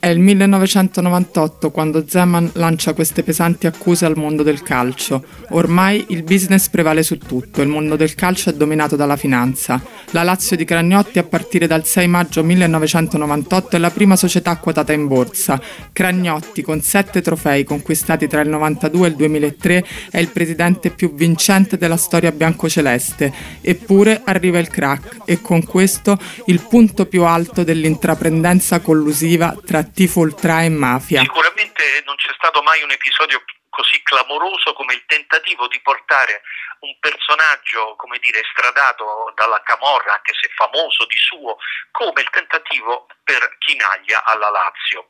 È 0.00 0.06
il 0.06 0.20
1998 0.20 1.72
quando 1.72 2.04
Zeman 2.06 2.50
lancia 2.54 2.92
queste 2.92 3.24
pesanti 3.24 3.66
accuse 3.66 4.06
al 4.06 4.16
mondo 4.16 4.44
del 4.44 4.62
calcio. 4.62 5.24
Ormai 5.50 6.06
il 6.10 6.22
business 6.22 6.68
prevale 6.68 7.02
su 7.02 7.18
tutto, 7.18 7.62
il 7.62 7.68
mondo 7.68 7.96
del 7.96 8.14
calcio 8.14 8.50
è 8.50 8.52
dominato 8.52 8.94
dalla 8.94 9.16
finanza. 9.16 9.82
La 10.12 10.22
Lazio 10.22 10.56
di 10.56 10.64
Cragnotti 10.64 11.18
a 11.18 11.24
partire 11.24 11.66
dal 11.66 11.84
6 11.84 12.06
maggio 12.06 12.44
1998 12.44 13.74
è 13.74 13.78
la 13.80 13.90
prima 13.90 14.14
società 14.14 14.56
quotata 14.58 14.92
in 14.92 15.08
borsa. 15.08 15.60
Cragnotti, 15.92 16.62
con 16.62 16.80
sette 16.80 17.20
trofei 17.20 17.64
conquistati 17.64 18.28
tra 18.28 18.40
il 18.40 18.48
92 18.50 19.04
e 19.04 19.10
il 19.10 19.16
2003, 19.16 19.84
è 20.12 20.18
il 20.18 20.28
presidente 20.28 20.90
più 20.90 21.12
vincente 21.12 21.76
della 21.76 21.96
storia 21.96 22.30
biancoceleste. 22.30 23.32
Eppure 23.60 24.22
arriva 24.24 24.60
il 24.60 24.68
crack 24.68 25.22
e 25.24 25.40
con 25.40 25.64
questo 25.64 26.16
il 26.46 26.64
punto 26.68 27.06
più 27.06 27.24
alto 27.24 27.64
dell'intraprendenza 27.64 28.78
collusiva 28.78 29.56
tra 29.66 29.86
tifo 29.92 30.20
ultra 30.20 30.62
e 30.62 30.68
mafia. 30.68 31.20
Sicuramente 31.22 32.02
non 32.04 32.16
c'è 32.16 32.32
stato 32.34 32.62
mai 32.62 32.82
un 32.82 32.90
episodio 32.90 33.42
così 33.68 34.02
clamoroso 34.02 34.72
come 34.72 34.94
il 34.94 35.04
tentativo 35.06 35.68
di 35.68 35.80
portare 35.80 36.42
un 36.80 36.96
personaggio, 37.00 37.94
come 37.96 38.18
dire, 38.18 38.42
stradato 38.50 39.32
dalla 39.34 39.62
Camorra, 39.62 40.14
anche 40.14 40.32
se 40.34 40.48
famoso 40.54 41.06
di 41.06 41.16
suo, 41.16 41.58
come 41.92 42.22
il 42.22 42.30
tentativo 42.30 43.06
per 43.24 43.56
Chinaglia 43.58 44.24
alla 44.24 44.50
Lazio 44.50 45.06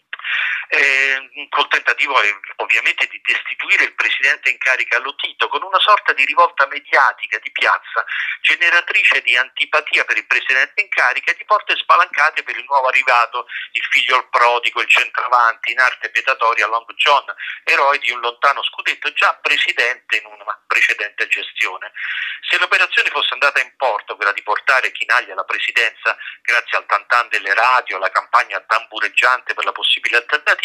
eh, 0.68 1.46
col 1.48 1.68
tentativo 1.68 2.20
eh, 2.20 2.34
ovviamente 2.56 3.06
di 3.06 3.20
destituire 3.24 3.84
il 3.84 3.94
presidente 3.94 4.50
in 4.50 4.58
carica 4.58 4.98
Lotito, 4.98 5.48
con 5.48 5.62
una 5.62 5.78
sorta 5.78 6.12
di 6.12 6.24
rivolta 6.24 6.66
mediatica 6.66 7.38
di 7.38 7.50
piazza, 7.50 8.04
generatrice 8.42 9.22
di 9.22 9.36
antipatia 9.36 10.04
per 10.04 10.16
il 10.16 10.26
presidente 10.26 10.80
in 10.82 10.88
carica 10.88 11.30
e 11.30 11.36
di 11.36 11.44
porte 11.44 11.76
spalancate 11.76 12.42
per 12.42 12.56
il 12.56 12.64
nuovo 12.68 12.88
arrivato, 12.88 13.46
il 13.72 13.84
figlio 13.90 14.16
al 14.16 14.28
prodigo, 14.28 14.80
il 14.80 14.88
centravanti, 14.88 15.72
in 15.72 15.80
arte 15.80 16.10
petatoria 16.10 16.66
Long 16.66 16.92
John, 16.94 17.24
eroe 17.64 17.98
di 17.98 18.10
un 18.10 18.20
lontano 18.20 18.62
scudetto, 18.62 19.12
già 19.12 19.34
presidente 19.40 20.16
in 20.16 20.26
una 20.26 20.60
precedente 20.66 21.26
gestione. 21.28 21.92
Se 22.48 22.58
l'operazione 22.58 23.10
fosse 23.10 23.32
andata 23.32 23.60
in 23.60 23.72
porto, 23.76 24.16
quella 24.16 24.32
di 24.32 24.42
portare 24.42 24.92
Chinaglia 24.92 25.32
alla 25.32 25.44
presidenza, 25.44 26.16
grazie 26.42 26.78
al 26.78 26.86
tantan 26.86 27.28
delle 27.28 27.52
radio, 27.52 27.96
alla 27.96 28.10
campagna 28.10 28.60
tambureggiante 28.60 29.54
per 29.54 29.64
la 29.64 29.72
possibile 29.72 30.16
alternativa, 30.18 30.57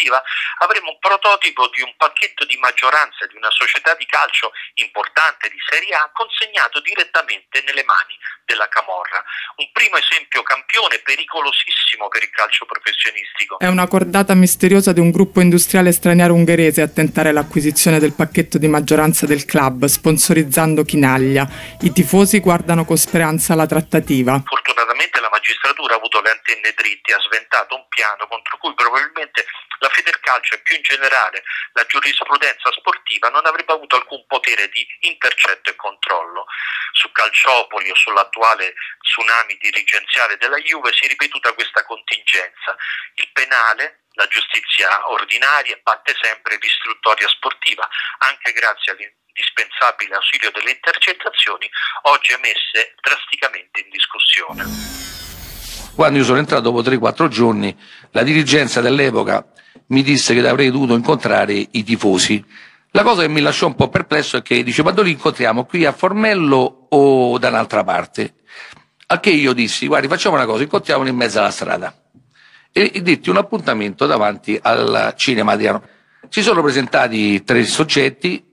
avremo 0.58 0.90
un 0.90 0.98
prototipo 0.98 1.68
di 1.68 1.82
un 1.82 1.94
pacchetto 1.96 2.44
di 2.44 2.56
maggioranza 2.56 3.26
di 3.26 3.36
una 3.36 3.50
società 3.50 3.94
di 3.94 4.06
calcio 4.06 4.52
importante 4.74 5.48
di 5.48 5.58
Serie 5.70 5.94
A 5.94 6.10
consegnato 6.12 6.80
direttamente 6.80 7.62
nelle 7.66 7.84
mani 7.84 8.18
della 8.44 8.68
Camorra. 8.68 9.22
Un 9.56 9.70
primo 9.72 9.96
esempio 9.96 10.42
campione 10.42 10.98
pericolosissimo 10.98 12.08
per 12.08 12.22
il 12.22 12.30
calcio 12.30 12.66
professionistico. 12.66 13.58
È 13.58 13.68
una 13.68 13.86
cordata 13.86 14.34
misteriosa 14.34 14.92
di 14.92 15.00
un 15.00 15.10
gruppo 15.10 15.40
industriale 15.40 15.92
straniero 15.92 16.34
ungherese 16.34 16.82
a 16.82 16.88
tentare 16.88 17.32
l'acquisizione 17.32 17.98
del 17.98 18.12
pacchetto 18.12 18.58
di 18.58 18.68
maggioranza 18.68 19.26
del 19.26 19.44
club, 19.44 19.84
sponsorizzando 19.86 20.84
Chinaglia. 20.84 21.46
I 21.80 21.92
tifosi 21.92 22.40
guardano 22.40 22.84
con 22.84 22.96
speranza 22.96 23.54
la 23.54 23.66
trattativa. 23.66 24.42
Fortunatamente 24.44 25.20
la 25.20 25.30
magistratura 25.30 25.94
ha 25.94 25.96
avuto 25.96 26.20
le 26.20 26.30
antenne 26.30 26.72
dritte, 26.76 27.14
ha 27.14 27.20
sventato 27.20 27.74
un 27.76 27.86
piano 27.88 28.26
contro 28.26 28.58
cui 28.58 28.74
probabilmente 28.74 29.46
la 29.78 29.88
Federcalcio 29.88 30.54
e 30.54 30.58
più 30.60 30.76
in 30.76 30.82
generale 30.82 31.42
la 31.72 31.84
giurisprudenza 31.86 32.70
sportiva 32.72 33.28
non 33.28 33.46
avrebbe 33.46 33.72
avuto 33.72 33.96
alcun 33.96 34.24
potere 34.26 34.68
di 34.68 34.86
intercetto 35.00 35.70
e 35.70 35.76
controllo. 35.76 36.46
Su 36.92 37.10
Calciopoli 37.10 37.90
o 37.90 37.94
sull'attuale 37.94 38.74
tsunami 39.00 39.56
dirigenziale 39.60 40.36
della 40.36 40.58
Juve 40.58 40.92
si 40.92 41.04
è 41.04 41.08
ripetuta 41.08 41.52
questa 41.52 41.84
contingenza. 41.84 42.76
Il 43.14 43.30
penale 43.32 44.04
la 44.14 44.26
giustizia 44.28 45.10
ordinaria 45.10 45.78
batte 45.82 46.14
sempre 46.20 46.58
l'istruttoria 46.60 47.28
sportiva, 47.28 47.88
anche 48.18 48.52
grazie 48.52 48.92
all'indispensabile 48.92 50.14
ausilio 50.14 50.50
delle 50.52 50.70
intercettazioni, 50.70 51.68
oggi 52.02 52.32
emesse 52.32 52.94
drasticamente 53.00 53.80
in 53.80 53.90
discussione. 53.90 54.62
Quando 55.94 56.18
io 56.18 56.24
sono 56.24 56.38
entrato 56.38 56.62
dopo 56.62 56.82
3-4 56.82 57.28
giorni, 57.28 57.76
la 58.12 58.22
dirigenza 58.22 58.80
dell'epoca 58.80 59.44
mi 59.94 60.02
disse 60.02 60.34
che 60.34 60.46
avrei 60.46 60.70
dovuto 60.70 60.94
incontrare 60.94 61.66
i 61.70 61.84
tifosi. 61.84 62.44
La 62.90 63.02
cosa 63.02 63.22
che 63.22 63.28
mi 63.28 63.40
lasciò 63.40 63.66
un 63.66 63.74
po' 63.74 63.88
perplesso 63.88 64.36
è 64.36 64.42
che 64.42 64.62
dice 64.62 64.82
ma 64.82 64.90
dove 64.90 65.08
li 65.08 65.14
incontriamo? 65.14 65.64
Qui 65.64 65.84
a 65.84 65.92
Formello 65.92 66.86
o 66.90 67.38
da 67.38 67.48
un'altra 67.48 67.82
parte? 67.84 68.34
A 69.06 69.20
che 69.20 69.30
io 69.30 69.52
dissi 69.52 69.86
guardi 69.86 70.08
facciamo 70.08 70.36
una 70.36 70.46
cosa, 70.46 70.62
incontriamoli 70.62 71.10
in 71.10 71.16
mezzo 71.16 71.38
alla 71.38 71.50
strada. 71.50 71.94
E, 72.72 72.90
e 72.92 73.02
detti 73.02 73.30
un 73.30 73.36
appuntamento 73.36 74.06
davanti 74.06 74.58
al 74.60 75.14
cinema 75.16 75.56
di 75.56 75.66
Arno. 75.66 75.82
Si 76.28 76.42
sono 76.42 76.60
presentati 76.60 77.42
tre 77.44 77.64
soggetti 77.64 78.52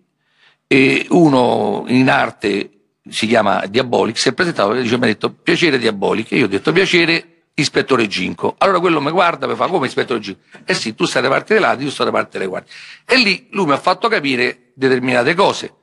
uno 1.09 1.83
in 1.87 2.09
arte 2.09 2.69
si 3.09 3.27
chiama 3.27 3.65
Diabolic, 3.65 4.17
si 4.17 4.29
è 4.29 4.33
presentato 4.33 4.73
e 4.73 4.81
dice, 4.83 4.97
mi 4.97 5.03
ha 5.03 5.07
detto 5.07 5.31
piacere 5.31 5.77
Diabolic 5.77 6.31
e 6.31 6.37
io 6.37 6.45
ho 6.45 6.47
detto 6.47 6.71
piacere 6.71 7.30
ispettore 7.53 8.07
Ginco. 8.07 8.55
Allora 8.57 8.79
quello 8.79 9.01
mi 9.01 9.11
guarda 9.11 9.45
e 9.45 9.49
mi 9.49 9.55
fa 9.55 9.67
come 9.67 9.87
ispettore 9.87 10.19
Ginco? 10.19 10.39
Eh 10.65 10.73
sì, 10.73 10.95
tu 10.95 11.05
stai 11.05 11.21
da 11.21 11.29
parte 11.29 11.53
dei 11.53 11.61
lati, 11.61 11.83
io 11.83 11.89
sto 11.89 12.03
da 12.03 12.11
parte 12.11 12.37
delle 12.37 12.49
guardie. 12.49 12.71
E 13.05 13.17
lì 13.17 13.47
lui 13.51 13.65
mi 13.65 13.73
ha 13.73 13.79
fatto 13.79 14.07
capire 14.07 14.71
determinate 14.75 15.33
cose, 15.33 15.73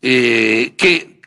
eh, 0.00 0.72
che 0.76 1.18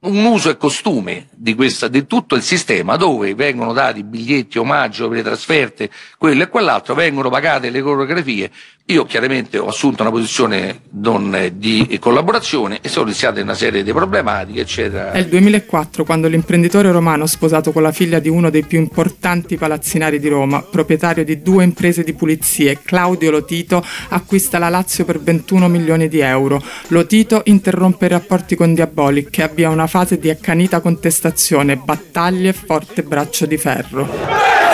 un 0.00 0.24
uso 0.24 0.50
e 0.50 0.56
costume 0.56 1.28
di, 1.46 1.54
questa, 1.54 1.86
di 1.86 2.08
tutto 2.08 2.34
il 2.34 2.42
sistema 2.42 2.96
dove 2.96 3.36
vengono 3.36 3.72
dati 3.72 4.02
biglietti 4.02 4.58
omaggio 4.58 5.06
per 5.06 5.18
le 5.18 5.22
trasferte, 5.22 5.90
quello 6.18 6.42
e 6.42 6.48
quell'altro, 6.48 6.96
vengono 6.96 7.30
pagate 7.30 7.70
le 7.70 7.82
coreografie. 7.82 8.50
Io 8.88 9.04
chiaramente 9.04 9.58
ho 9.58 9.66
assunto 9.66 10.02
una 10.02 10.12
posizione 10.12 10.82
non 10.92 11.50
di 11.54 11.98
collaborazione 12.00 12.78
e 12.80 12.88
sono 12.88 13.06
iniziate 13.06 13.40
una 13.40 13.54
serie 13.54 13.82
di 13.82 13.92
problematiche, 13.92 14.60
eccetera. 14.60 15.10
È 15.10 15.18
il 15.18 15.26
2004 15.26 16.04
quando 16.04 16.28
l'imprenditore 16.28 16.92
romano 16.92 17.26
sposato 17.26 17.72
con 17.72 17.82
la 17.82 17.90
figlia 17.90 18.20
di 18.20 18.28
uno 18.28 18.48
dei 18.48 18.62
più 18.62 18.78
importanti 18.78 19.56
palazzinari 19.56 20.20
di 20.20 20.28
Roma, 20.28 20.62
proprietario 20.62 21.24
di 21.24 21.42
due 21.42 21.64
imprese 21.64 22.04
di 22.04 22.12
pulizie, 22.12 22.78
Claudio 22.84 23.32
Lotito, 23.32 23.84
acquista 24.10 24.58
la 24.58 24.68
Lazio 24.68 25.04
per 25.04 25.20
21 25.20 25.66
milioni 25.66 26.06
di 26.06 26.20
euro. 26.20 26.62
Lotito 26.88 27.42
interrompe 27.46 28.06
i 28.06 28.10
rapporti 28.10 28.54
con 28.54 28.72
Diabolic 28.72 29.36
e 29.38 29.42
avvia 29.42 29.68
una 29.68 29.88
fase 29.88 30.16
di 30.16 30.30
accanita 30.30 30.78
contestazione, 30.78 31.34
battaglie 31.76 32.48
e 32.48 32.52
forte 32.52 33.02
braccio 33.02 33.46
di 33.46 33.58
ferro. 33.58 34.65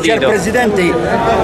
C'è 0.00 0.14
il 0.14 0.20
presidente 0.20 0.92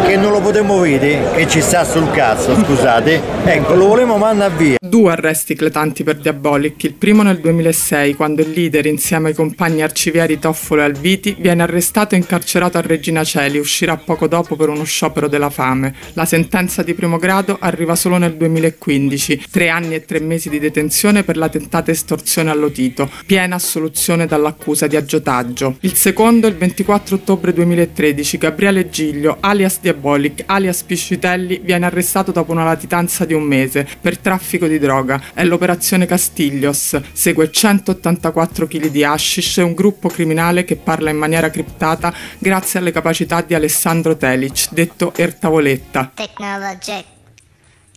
che 0.06 0.16
non 0.16 0.32
lo 0.32 0.40
potremmo 0.40 0.78
vedere, 0.80 1.36
che 1.36 1.48
ci 1.48 1.60
sta 1.60 1.84
sul 1.84 2.10
cazzo, 2.10 2.54
scusate. 2.54 3.20
Ecco, 3.44 3.74
lo 3.74 3.86
volevamo 3.88 4.18
mandare 4.18 4.54
via. 4.56 4.76
Due 4.80 5.10
arresti 5.10 5.52
eclatanti 5.52 6.04
per 6.04 6.16
Diabolic, 6.16 6.84
il 6.84 6.94
primo 6.94 7.22
nel 7.22 7.40
2006 7.40 8.14
quando 8.14 8.42
il 8.42 8.50
leader 8.50 8.86
insieme 8.86 9.28
ai 9.28 9.34
compagni 9.34 9.82
arcivieri 9.82 10.38
Toffolo 10.38 10.82
e 10.82 10.84
Alviti 10.84 11.36
viene 11.38 11.62
arrestato 11.62 12.14
e 12.14 12.18
incarcerato 12.18 12.78
a 12.78 12.80
Regina 12.80 13.24
Celi, 13.24 13.58
uscirà 13.58 13.96
poco 13.96 14.28
dopo 14.28 14.56
per 14.56 14.68
uno 14.68 14.84
sciopero 14.84 15.28
della 15.28 15.50
fame. 15.50 15.94
La 16.12 16.24
sentenza 16.24 16.82
di 16.82 16.94
primo 16.94 17.16
grado 17.16 17.56
arriva 17.60 17.96
solo 17.96 18.18
nel 18.18 18.36
2015, 18.36 19.46
tre 19.50 19.68
anni 19.68 19.94
e 19.94 20.04
tre 20.04 20.20
mesi 20.20 20.48
di 20.48 20.58
detenzione 20.58 21.24
per 21.24 21.36
la 21.36 21.48
tentata 21.48 21.90
estorsione 21.90 22.50
allo 22.50 22.70
Tito, 22.70 23.10
piena 23.26 23.56
assoluzione 23.56 24.26
dall'accusa 24.26 24.86
di 24.86 24.96
aggiotaggio. 24.96 25.76
Il 25.80 25.94
secondo 25.94 26.46
il 26.46 26.56
24 26.56 27.16
ottobre 27.16 27.52
2013 27.52 28.38
Gabriele 28.44 28.90
Giglio, 28.90 29.38
alias 29.40 29.80
Diabolic, 29.80 30.42
alias 30.44 30.82
Piscitelli, 30.82 31.60
viene 31.60 31.86
arrestato 31.86 32.30
dopo 32.30 32.52
una 32.52 32.62
latitanza 32.62 33.24
di 33.24 33.32
un 33.32 33.42
mese 33.42 33.88
per 33.98 34.18
traffico 34.18 34.66
di 34.66 34.78
droga. 34.78 35.18
È 35.32 35.42
l'operazione 35.44 36.04
Castiglios. 36.04 37.00
Segue 37.14 37.50
184 37.50 38.66
kg 38.66 38.88
di 38.88 39.02
hashish 39.02 39.56
e 39.56 39.62
un 39.62 39.72
gruppo 39.72 40.10
criminale 40.10 40.66
che 40.66 40.76
parla 40.76 41.08
in 41.08 41.16
maniera 41.16 41.48
criptata 41.48 42.12
grazie 42.38 42.80
alle 42.80 42.92
capacità 42.92 43.40
di 43.40 43.54
Alessandro 43.54 44.14
Telic, 44.14 44.66
detto 44.72 45.14
Ertavoletta. 45.16 46.12
Technologic. 46.12 47.04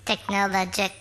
Technologic. 0.01 0.91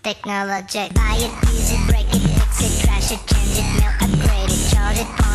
Technologic. 0.00 0.92
Buy 0.92 1.24
it, 1.24 1.32
it, 1.72 1.86
break 1.86 2.14
it, 2.14 2.20
fix 2.20 2.60
it, 2.60 2.86
crash 2.86 3.10
it, 3.10 3.18
change 3.26 3.58
it, 3.58 3.66
mail, 3.80 3.90
upgrade 4.00 4.48
it, 4.48 4.70
charge 4.70 5.00
it, 5.00 5.33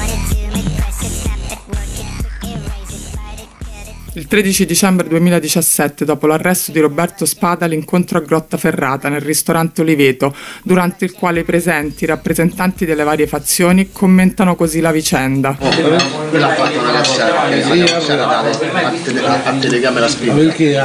Il 4.20 4.28
13 4.28 4.66
dicembre 4.66 5.08
2017, 5.08 6.04
dopo 6.04 6.28
l'arresto 6.28 6.74
di 6.74 6.82
Roberto 6.82 7.26
Spada, 7.26 7.68
l'incontro 7.68 8.18
a 8.18 8.22
Grottaferrata 8.22 9.08
nel 9.08 9.22
ristorante 9.22 9.80
Oliveto, 9.80 10.36
durante 10.62 11.06
il 11.06 11.14
quale 11.14 11.40
i 11.40 11.44
presenti, 11.46 12.06
rappresentanti 12.06 12.86
delle 12.86 13.06
varie 13.06 13.28
fazioni, 13.28 13.94
commentano 13.94 14.58
così 14.58 14.82
la 14.82 14.92
vicenda. 14.92 15.56
Quella 15.58 16.50
ha 16.50 16.54
fatto 16.54 16.80
una 16.80 16.92
cassata 16.92 17.44
a, 17.44 17.50
tele- 18.58 19.26
a 19.26 19.54
telecamera 19.58 20.10
spinta. 20.10 20.36
Perché? 20.36 20.82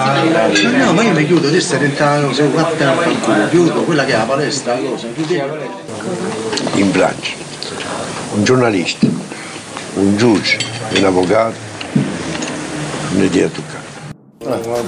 No, 0.76 0.92
ma 0.92 1.02
io 1.02 1.12
mi 1.12 1.26
chiudo, 1.26 1.50
te 1.50 1.58
stai 1.58 1.80
tentando, 1.80 2.32
se 2.32 2.42
al 2.44 3.18
culo, 3.20 3.48
chiudo, 3.48 3.82
quella 3.82 4.04
che 4.04 4.12
è 4.12 4.16
la 4.16 4.22
palestra, 4.26 4.76
cosa, 4.76 5.08
in 6.74 6.92
Francia, 6.92 7.32
un 8.34 8.44
giornalista, 8.44 9.08
un 9.94 10.16
giudice, 10.16 10.58
un 10.96 11.04
avvocato, 11.04 11.73
non 13.14 13.30
è 13.32 13.42
a 13.42 13.48
toccare. 13.48 13.92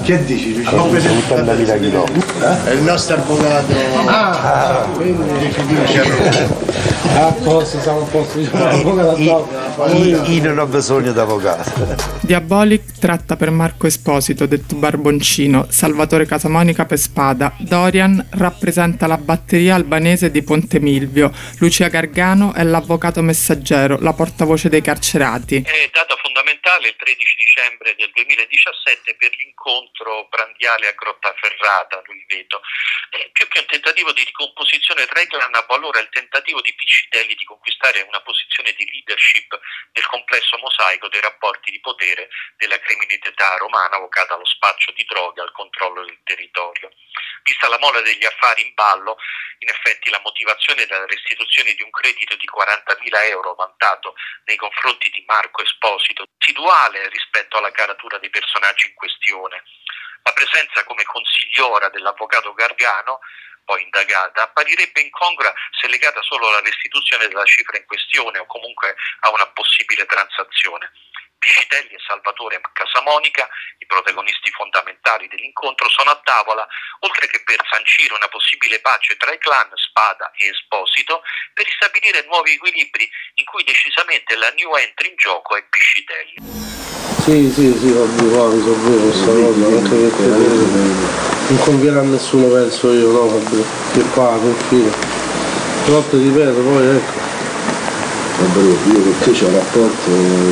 Che 0.03 0.25
dici? 0.25 0.63
A 0.67 0.73
80.000 0.73 1.81
km. 1.81 2.67
È 2.67 2.73
il 2.73 2.83
nostro 2.83 3.17
avvocato. 3.17 3.73
Ah, 4.07 4.87
quindi 4.95 5.51
ci 5.51 5.65
dice. 5.65 6.03
A 7.15 7.33
posto, 7.43 7.81
siamo 7.81 8.01
a 8.01 8.05
posto. 8.05 8.39
Io 8.39 9.47
non 10.43 10.59
ho 10.59 10.67
bisogno 10.67 11.13
di 11.13 11.19
avvocato. 11.19 11.97
Diabolic 12.21 12.99
tratta 12.99 13.37
per 13.37 13.51
Marco 13.51 13.87
Esposito, 13.87 14.45
detto 14.45 14.77
Barboncino, 14.77 15.65
Salvatore 15.71 16.27
Casamonica 16.27 16.85
per 16.85 16.99
Spada, 16.99 17.55
Dorian 17.57 18.27
rappresenta 18.31 19.07
la 19.07 19.17
batteria 19.17 19.75
albanese 19.75 20.31
di 20.31 20.43
Ponte 20.43 20.81
Milvio, 20.81 21.33
Lucia 21.59 21.89
Gargano 21.89 22.53
è 22.53 22.63
l'avvocato 22.63 23.23
messaggero, 23.23 23.97
la 24.01 24.13
portavoce 24.13 24.69
dei 24.69 24.83
carcerati. 24.83 25.57
È 25.57 25.91
data 25.91 26.15
fondamentale 26.47 26.89
il 26.89 26.97
13 26.97 27.37
dicembre 27.37 27.95
del 27.97 28.11
2017 28.13 29.17
per 29.17 29.35
l'incontro 29.35 30.29
brandiale 30.31 30.87
a 30.87 30.93
Grottaferrata, 30.93 32.03
lui 32.07 32.25
vedo. 32.29 32.63
Eh, 33.11 33.31
più 33.33 33.49
che 33.49 33.59
un 33.59 33.67
tentativo 33.67 34.13
di 34.13 34.23
ricomposizione 34.23 35.07
tra 35.07 35.21
i 35.21 35.27
clan, 35.27 35.51
allora 35.69 35.99
il 35.99 36.09
tentativo 36.09 36.61
di 36.61 36.73
Piccitelli 36.75 37.35
di 37.35 37.45
conquistare 37.45 38.03
una 38.03 38.21
posizione 38.21 38.73
di 38.75 38.89
leadership 38.89 39.59
nel 39.93 40.07
complesso 40.07 40.57
mosaico 40.59 41.09
dei 41.09 41.21
rapporti 41.21 41.73
di 41.73 41.81
potere 41.81 42.29
della 42.57 42.79
criminalità 42.79 43.57
romana 43.57 43.97
avocata 43.97 44.35
allo 44.35 44.47
spaccio 44.47 44.93
di 44.93 45.05
droghe 45.05 45.41
al 45.41 45.53
controllo 45.53 46.05
del 46.05 46.21
territorio. 46.23 46.91
Vista 47.47 47.69
la 47.69 47.79
mole 47.79 48.03
degli 48.03 48.25
affari 48.25 48.67
in 48.67 48.75
ballo, 48.75 49.19
in 49.61 49.69
effetti 49.69 50.11
la 50.11 50.21
motivazione 50.25 50.85
della 50.85 51.07
restituzione 51.07 51.75
di 51.75 51.83
un 51.83 51.91
credito 51.91 52.35
di 52.35 52.49
40.000 52.51 53.31
euro 53.31 53.55
vantato 53.55 54.17
nei 54.47 54.57
confronti 54.57 55.11
di 55.11 55.23
Marco 55.29 55.63
Esposito 55.63 56.25
residuale 56.39 57.09
rispetto 57.09 57.57
alla 57.57 57.71
caratura 57.71 58.19
dei 58.19 58.31
personaggi 58.31 58.89
in 58.89 58.95
questione. 58.95 59.63
La 60.25 60.33
presenza 60.33 60.83
come 60.83 61.05
consigliora 61.05 61.89
dell'avvocato 61.89 62.53
Gargano 62.53 63.21
poi 63.65 63.83
indagata, 63.83 64.43
apparirebbe 64.43 65.01
incongrua 65.01 65.53
se 65.71 65.89
legata 65.89 66.23
solo 66.23 66.49
alla 66.49 66.61
restituzione 66.61 67.27
della 67.27 67.45
cifra 67.45 67.79
in 67.79 67.87
questione 67.87 68.39
o 68.39 68.47
comunque 68.47 68.95
a 69.21 69.31
una 69.31 69.47
possibile 69.49 70.07
transazione. 70.07 70.91
Piscitelli 71.47 71.95
e 71.95 72.03
Salvatore 72.03 72.59
Casamonica, 72.75 73.47
i 73.79 73.87
protagonisti 73.87 74.51
fondamentali 74.51 75.31
dell'incontro, 75.31 75.87
sono 75.89 76.11
a 76.11 76.21
tavola, 76.27 76.67
oltre 77.07 77.31
che 77.31 77.41
per 77.47 77.63
sancire 77.71 78.19
una 78.19 78.27
possibile 78.27 78.83
pace 78.83 79.17
tra 79.17 79.31
i 79.31 79.39
clan 79.39 79.71
Spada 79.79 80.35
e 80.35 80.51
Esposito, 80.51 81.23
per 81.55 81.65
ristabilire 81.65 82.27
nuovi 82.27 82.59
equilibri 82.59 83.07
in 83.39 83.45
cui 83.47 83.63
decisamente 83.63 84.35
la 84.35 84.51
new 84.59 84.75
entry 84.75 85.15
in 85.15 85.17
gioco 85.17 85.55
è 85.55 85.63
Piscitelli. 85.71 86.35
Sì, 87.23 87.47
sì, 87.55 87.71
sì, 87.79 87.95
ovvio, 87.95 88.27
va, 88.35 88.51
risolvevo 88.51 89.07
questa 89.07 89.31
cosa, 89.31 89.63
anche 89.71 89.95
perché 90.03 90.27
non 90.27 91.59
conviene 91.63 91.99
a 91.99 92.03
nessuno 92.03 92.51
penso 92.51 92.91
io, 92.91 93.11
no, 93.15 93.31
Fabio, 93.31 93.63
che 93.95 94.03
qua, 94.11 94.35
che 94.35 94.51
fine. 94.67 94.91
Però 95.87 96.03
ti 96.11 96.19
ripeto, 96.19 96.59
poi 96.59 96.87
ecco. 96.99 97.26
Io 98.39 99.01
con 99.01 99.15
te 99.23 99.31
c'ho 99.33 99.47
un 99.47 99.55
rapporto, 99.55 100.11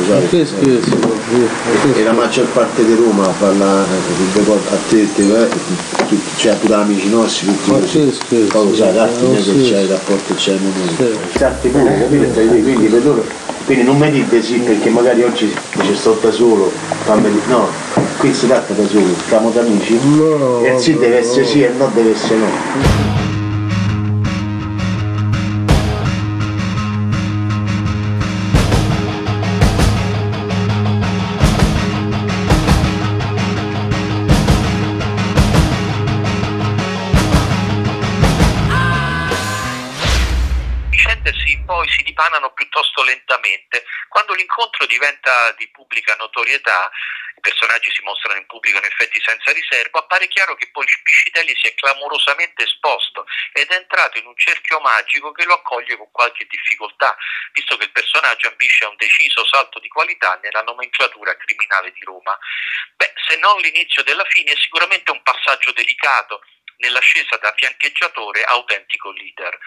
Ma 0.09 0.19
che 0.27 0.43
scherzi, 0.43 0.89
Fabio? 0.89 1.93
e 1.93 2.03
la 2.03 2.13
maggior 2.13 2.47
parte 2.47 2.83
di 2.83 2.95
Roma 2.95 3.27
parla 3.37 3.81
a 3.81 4.77
te, 4.89 5.07
te 5.13 5.21
eh, 5.21 5.47
tutti, 6.07 6.19
cioè 6.37 6.55
pure 6.55 6.73
amici 6.73 7.09
nostri, 7.09 7.45
tutti 7.45 7.69
Ma 7.71 7.77
così. 7.77 7.99
che 7.99 8.11
scherzi? 8.11 8.47
Poi 8.47 8.75
sai, 8.75 8.87
è 8.97 9.43
che 9.43 9.61
c'è 9.61 9.79
il 9.81 9.87
rapporto 9.87 10.33
che 10.33 10.39
c'è 10.39 10.51
il 10.53 10.61
momento. 10.61 11.19
Esatto, 11.31 11.67
pure, 11.67 11.99
capito? 11.99 12.39
Quindi 12.39 12.87
per 12.87 13.03
loro. 13.05 13.23
Quindi 13.65 13.83
non 13.83 13.97
mi 13.97 14.11
dite 14.11 14.41
sì 14.41 14.55
perché 14.59 14.89
magari 14.89 15.23
oggi 15.23 15.53
dice 15.73 15.95
sto 15.95 16.17
da 16.21 16.31
solo, 16.31 16.71
fammi 17.03 17.31
di- 17.31 17.41
no, 17.47 17.67
qui 18.17 18.33
si 18.33 18.47
tratta 18.47 18.73
da 18.73 18.87
solo, 18.87 19.13
stiamo 19.25 19.51
da 19.51 19.61
amici. 19.61 19.99
No, 20.03 20.63
e 20.63 20.73
il 20.73 20.79
sì 20.79 20.97
deve 20.97 21.19
essere 21.19 21.45
sì 21.45 21.63
e 21.63 21.67
il 21.69 21.75
no 21.75 21.89
deve 21.93 22.11
essere 22.13 22.37
no. 22.37 23.04
Piuttosto 42.75 43.03
lentamente. 43.03 43.85
Quando 44.09 44.33
l'incontro 44.33 44.85
diventa 44.85 45.51
di 45.53 45.69
pubblica 45.69 46.13
notorietà, 46.15 46.91
i 47.37 47.39
personaggi 47.39 47.91
si 47.91 48.01
mostrano 48.03 48.39
in 48.39 48.45
pubblico 48.45 48.77
in 48.77 48.83
effetti 48.83 49.21
senza 49.21 49.51
riservo, 49.53 49.99
appare 49.99 50.27
chiaro 50.27 50.55
che 50.55 50.69
poi 50.71 50.85
Piscitelli 51.03 51.55
si 51.55 51.67
è 51.67 51.75
clamorosamente 51.75 52.63
esposto 52.63 53.25
ed 53.53 53.69
è 53.69 53.75
entrato 53.75 54.17
in 54.17 54.25
un 54.25 54.35
cerchio 54.35 54.79
magico 54.79 55.31
che 55.31 55.45
lo 55.45 55.53
accoglie 55.53 55.95
con 55.95 56.11
qualche 56.11 56.45
difficoltà, 56.49 57.15
visto 57.53 57.77
che 57.77 57.85
il 57.85 57.91
personaggio 57.91 58.49
ambisce 58.49 58.85
a 58.85 58.89
un 58.89 58.95
deciso 58.97 59.45
salto 59.45 59.79
di 59.79 59.87
qualità 59.87 60.37
nella 60.43 60.63
nomenclatura 60.63 61.35
criminale 61.37 61.91
di 61.91 62.03
Roma. 62.03 62.37
Beh, 62.95 63.13
se 63.27 63.37
non 63.37 63.59
l'inizio 63.61 64.03
della 64.03 64.25
fine, 64.25 64.51
è 64.51 64.57
sicuramente 64.57 65.11
un 65.11 65.21
passaggio 65.21 65.71
delicato 65.71 66.41
nell'ascesa 66.77 67.37
da 67.37 67.53
fiancheggiatore 67.55 68.43
a 68.43 68.51
autentico 68.51 69.11
leader. 69.11 69.57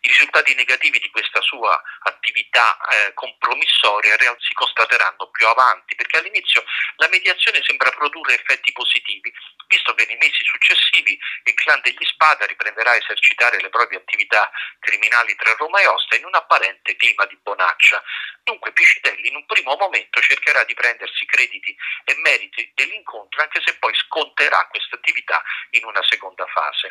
I 0.00 0.08
risultati 0.08 0.54
negativi 0.54 0.98
di 0.98 1.10
questa 1.10 1.40
sua 1.40 1.80
attività 2.04 2.76
eh, 2.76 3.14
compromissoria 3.14 4.16
si 4.38 4.54
constateranno 4.54 5.28
più 5.30 5.46
avanti, 5.46 5.94
perché 5.94 6.18
all'inizio 6.18 6.64
la 6.96 7.08
mediazione 7.08 7.62
sembra 7.62 7.90
produrre 7.90 8.34
effetti 8.34 8.72
positivi, 8.72 9.32
visto 9.68 9.94
che 9.94 10.06
nei 10.06 10.18
mesi 10.20 10.42
successivi 10.44 11.18
il 11.44 11.54
clan 11.54 11.80
degli 11.82 12.04
Spada 12.04 12.46
riprenderà 12.46 12.92
a 12.92 12.96
esercitare 12.96 13.60
le 13.60 13.68
proprie 13.68 13.98
attività 13.98 14.50
criminali 14.80 15.34
tra 15.36 15.54
Roma 15.58 15.80
e 15.80 15.86
Ostia 15.86 16.18
in 16.18 16.24
un 16.24 16.34
apparente 16.34 16.96
clima 16.96 17.24
di 17.26 17.38
bonaccia. 17.42 18.02
Dunque 18.44 18.72
Piscitelli 18.72 19.28
in 19.28 19.36
un 19.36 19.46
primo 19.46 19.76
momento 19.76 20.20
cercherà 20.20 20.64
di 20.64 20.74
prendersi 20.74 21.26
crediti 21.26 21.76
e 22.04 22.14
meriti 22.22 22.70
dell'incontro, 22.74 23.42
anche 23.42 23.60
se 23.64 23.74
poi 23.78 23.92
sconterà 23.94 24.66
questa 24.70 24.96
attività 24.96 25.42
in 25.70 25.84
una 25.84 26.02
seconda 26.04 26.46
fase. 26.46 26.90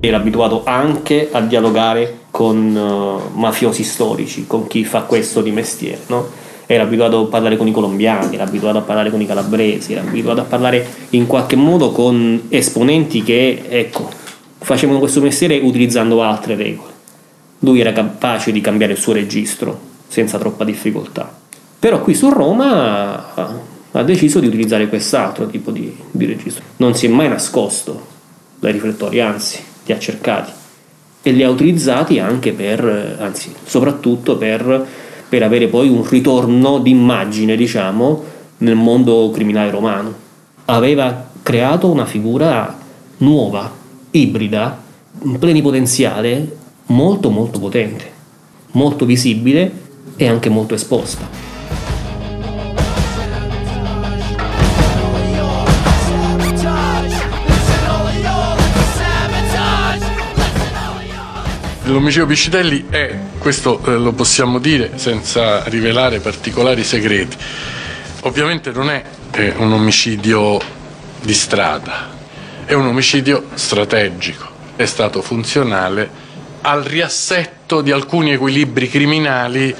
Era 0.00 0.16
abituato 0.16 0.64
anche 0.64 1.28
a 1.32 1.40
dialogare 1.40 2.21
con 2.42 2.76
eh, 2.76 3.38
mafiosi 3.38 3.84
storici, 3.84 4.48
con 4.48 4.66
chi 4.66 4.84
fa 4.84 5.02
questo 5.02 5.42
di 5.42 5.52
mestiere, 5.52 6.00
no? 6.08 6.28
era 6.66 6.82
abituato 6.82 7.20
a 7.20 7.26
parlare 7.26 7.56
con 7.56 7.68
i 7.68 7.70
colombiani, 7.70 8.34
era 8.34 8.42
abituato 8.42 8.78
a 8.78 8.80
parlare 8.80 9.10
con 9.10 9.20
i 9.20 9.26
calabresi, 9.26 9.92
era 9.92 10.00
abituato 10.00 10.40
a 10.40 10.44
parlare 10.44 10.84
in 11.10 11.28
qualche 11.28 11.54
modo 11.54 11.92
con 11.92 12.46
esponenti 12.48 13.22
che, 13.22 13.62
ecco, 13.68 14.10
facevano 14.58 14.98
questo 14.98 15.20
mestiere 15.20 15.58
utilizzando 15.58 16.20
altre 16.20 16.56
regole. 16.56 16.90
Lui 17.60 17.78
era 17.78 17.92
capace 17.92 18.50
di 18.50 18.60
cambiare 18.60 18.94
il 18.94 18.98
suo 18.98 19.12
registro 19.12 19.78
senza 20.08 20.36
troppa 20.36 20.64
difficoltà. 20.64 21.32
Però 21.78 22.00
qui 22.00 22.14
su 22.14 22.28
Roma 22.28 23.34
ha, 23.34 23.54
ha 23.92 24.02
deciso 24.02 24.40
di 24.40 24.48
utilizzare 24.48 24.88
quest'altro 24.88 25.46
tipo 25.46 25.70
di, 25.70 25.96
di 26.10 26.26
registro. 26.26 26.64
Non 26.78 26.96
si 26.96 27.06
è 27.06 27.08
mai 27.08 27.28
nascosto 27.28 28.04
dai 28.58 28.72
riflettori, 28.72 29.20
anzi, 29.20 29.60
li 29.84 29.92
ha 29.92 29.98
cercati 30.00 30.60
e 31.22 31.30
li 31.30 31.42
ha 31.42 31.50
utilizzati 31.50 32.18
anche 32.18 32.52
per, 32.52 33.16
anzi, 33.20 33.52
soprattutto 33.64 34.36
per, 34.36 34.86
per 35.28 35.42
avere 35.42 35.68
poi 35.68 35.88
un 35.88 36.06
ritorno 36.06 36.78
d'immagine, 36.78 37.56
diciamo, 37.56 38.24
nel 38.58 38.74
mondo 38.74 39.30
criminale 39.32 39.70
romano. 39.70 40.14
Aveva 40.66 41.30
creato 41.42 41.90
una 41.90 42.06
figura 42.06 42.76
nuova, 43.18 43.70
ibrida, 44.10 44.80
plenipotenziale, 45.38 46.56
molto 46.86 47.30
molto 47.30 47.58
potente, 47.58 48.10
molto 48.72 49.04
visibile 49.04 49.80
e 50.16 50.28
anche 50.28 50.48
molto 50.48 50.74
esposta. 50.74 51.51
L'omicidio 61.86 62.26
Piscitelli 62.26 62.86
è, 62.88 63.18
questo 63.38 63.82
eh, 63.84 63.96
lo 63.98 64.12
possiamo 64.12 64.60
dire 64.60 64.92
senza 64.98 65.64
rivelare 65.64 66.20
particolari 66.20 66.84
segreti, 66.84 67.36
ovviamente 68.20 68.70
non 68.70 68.88
è 68.88 69.02
eh, 69.32 69.52
un 69.56 69.72
omicidio 69.72 70.60
di 71.20 71.34
strada, 71.34 72.08
è 72.64 72.72
un 72.74 72.86
omicidio 72.86 73.48
strategico, 73.54 74.46
è 74.76 74.84
stato 74.84 75.22
funzionale 75.22 76.08
al 76.60 76.84
riassetto 76.84 77.80
di 77.80 77.90
alcuni 77.90 78.32
equilibri 78.32 78.88
criminali 78.88 79.74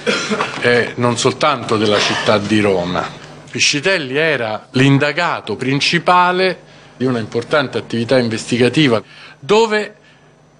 eh, 0.60 0.94
non 0.96 1.16
soltanto 1.16 1.76
della 1.76 2.00
città 2.00 2.36
di 2.38 2.58
Roma. 2.58 3.08
Piscitelli 3.48 4.16
era 4.16 4.66
l'indagato 4.72 5.54
principale 5.54 6.58
di 6.96 7.04
una 7.04 7.20
importante 7.20 7.78
attività 7.78 8.18
investigativa 8.18 9.00
dove 9.38 9.94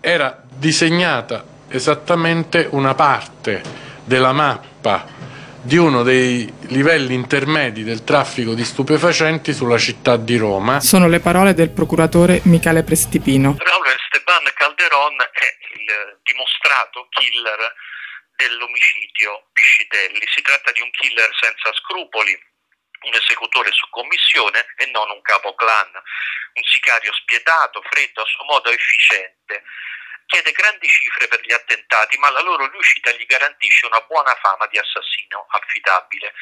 era 0.03 0.43
disegnata 0.49 1.45
esattamente 1.69 2.67
una 2.71 2.95
parte 2.95 3.63
della 4.05 4.33
mappa 4.33 5.07
di 5.63 5.77
uno 5.77 6.03
dei 6.03 6.53
livelli 6.75 7.15
intermedi 7.15 7.85
del 7.85 8.03
traffico 8.03 8.53
di 8.53 8.65
stupefacenti 8.65 9.55
sulla 9.55 9.79
città 9.79 10.17
di 10.17 10.37
Roma. 10.37 10.81
Sono 10.81 11.07
le 11.07 11.21
parole 11.21 11.55
del 11.55 11.71
procuratore 11.71 12.41
Michele 12.51 12.83
Prestipino. 12.83 13.55
Raul 13.57 13.87
Esteban 13.87 14.43
Calderon 14.55 15.15
è 15.23 15.49
il 15.79 16.19
dimostrato 16.25 17.07
killer 17.11 17.73
dell'omicidio 18.35 19.47
Piscitelli. 19.53 20.19
Si 20.35 20.43
tratta 20.43 20.73
di 20.73 20.81
un 20.83 20.91
killer 20.91 21.31
senza 21.39 21.71
scrupoli, 21.79 22.35
un 23.03 23.15
esecutore 23.15 23.71
su 23.73 23.89
commissione 23.91 24.67
e 24.77 24.87
non 24.87 25.11
un 25.11 25.21
capo 25.23 25.55
clan, 25.55 25.91
un 26.55 26.63
sicario 26.63 27.13
spietato, 27.13 27.83
freddo, 27.83 28.23
a 28.23 28.27
suo 28.27 28.45
modo 28.45 28.71
efficiente. 28.71 29.63
Chiede 30.33 30.53
grandi 30.53 30.89
cifre 30.89 31.29
per 31.29 31.45
gli 31.45 31.53
attentati, 31.53 32.17
ma 32.17 32.31
la 32.31 32.41
loro 32.41 32.67
riuscita 32.71 33.11
gli 33.11 33.27
garantisce 33.27 33.85
una 33.85 34.01
buona 34.01 34.35
fama 34.41 34.67
di 34.69 34.79
assassino 34.79 35.45
affidabile. 35.51 36.33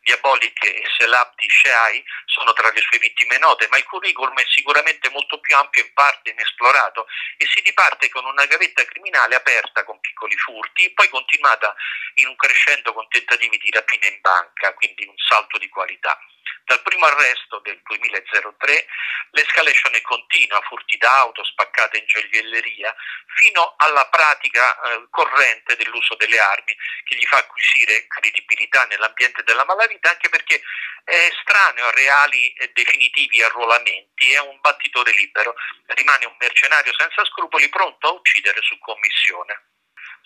Diabolic 0.00 0.64
e 0.64 0.82
Selabdi 0.98 1.48
Sheai 1.48 2.04
sono 2.24 2.52
tra 2.54 2.72
le 2.72 2.80
sue 2.80 2.98
vittime 2.98 3.38
note, 3.38 3.68
ma 3.68 3.78
il 3.78 3.84
curriculum 3.84 4.36
è 4.36 4.44
sicuramente 4.48 5.10
molto 5.10 5.38
più 5.38 5.54
ampio 5.54 5.80
e 5.80 5.86
in 5.86 5.92
parte 5.94 6.30
inesplorato 6.30 7.06
e 7.36 7.46
si 7.46 7.60
riparte 7.60 8.08
con 8.08 8.24
una 8.24 8.46
gavetta 8.46 8.84
criminale 8.84 9.36
aperta 9.36 9.84
con 9.84 10.00
piccoli 10.00 10.36
furti, 10.36 10.90
poi 10.90 11.08
continuata 11.08 11.72
in 12.14 12.26
un 12.26 12.34
crescendo 12.34 12.92
con 12.92 13.06
tentativi 13.06 13.58
di 13.58 13.70
rapina 13.70 14.08
in 14.08 14.18
banca, 14.22 14.74
quindi 14.74 15.06
un 15.06 15.16
salto 15.18 15.56
di 15.58 15.68
qualità. 15.68 16.18
Dal 16.66 16.82
primo 16.82 17.06
arresto 17.06 17.60
del 17.60 17.80
2003 17.84 18.86
l'escalation 19.30 19.94
è 19.94 20.00
continua, 20.00 20.60
furti 20.62 20.96
d'auto, 20.96 21.44
spaccate 21.44 21.98
in 21.98 22.06
gioielleria, 22.06 22.92
fino 23.36 23.74
alla 23.76 24.04
pratica 24.08 24.74
eh, 24.80 25.06
corrente 25.10 25.76
dell'uso 25.76 26.16
delle 26.16 26.40
armi 26.40 26.76
che 27.04 27.14
gli 27.14 27.24
fa 27.24 27.38
acquisire 27.38 28.08
credibilità 28.08 28.84
nell'ambiente 28.86 29.44
della 29.44 29.64
malavita 29.64 30.10
anche 30.10 30.28
perché 30.28 30.60
è 31.04 31.30
estraneo 31.30 31.86
a 31.86 31.92
reali 31.92 32.52
e 32.54 32.72
definitivi 32.74 33.44
arruolamenti, 33.44 34.32
è 34.32 34.40
un 34.40 34.58
battitore 34.60 35.12
libero, 35.12 35.54
rimane 35.86 36.26
un 36.26 36.34
mercenario 36.36 36.92
senza 36.98 37.24
scrupoli 37.26 37.68
pronto 37.68 38.08
a 38.08 38.12
uccidere 38.12 38.60
su 38.62 38.76
commissione. 38.80 39.75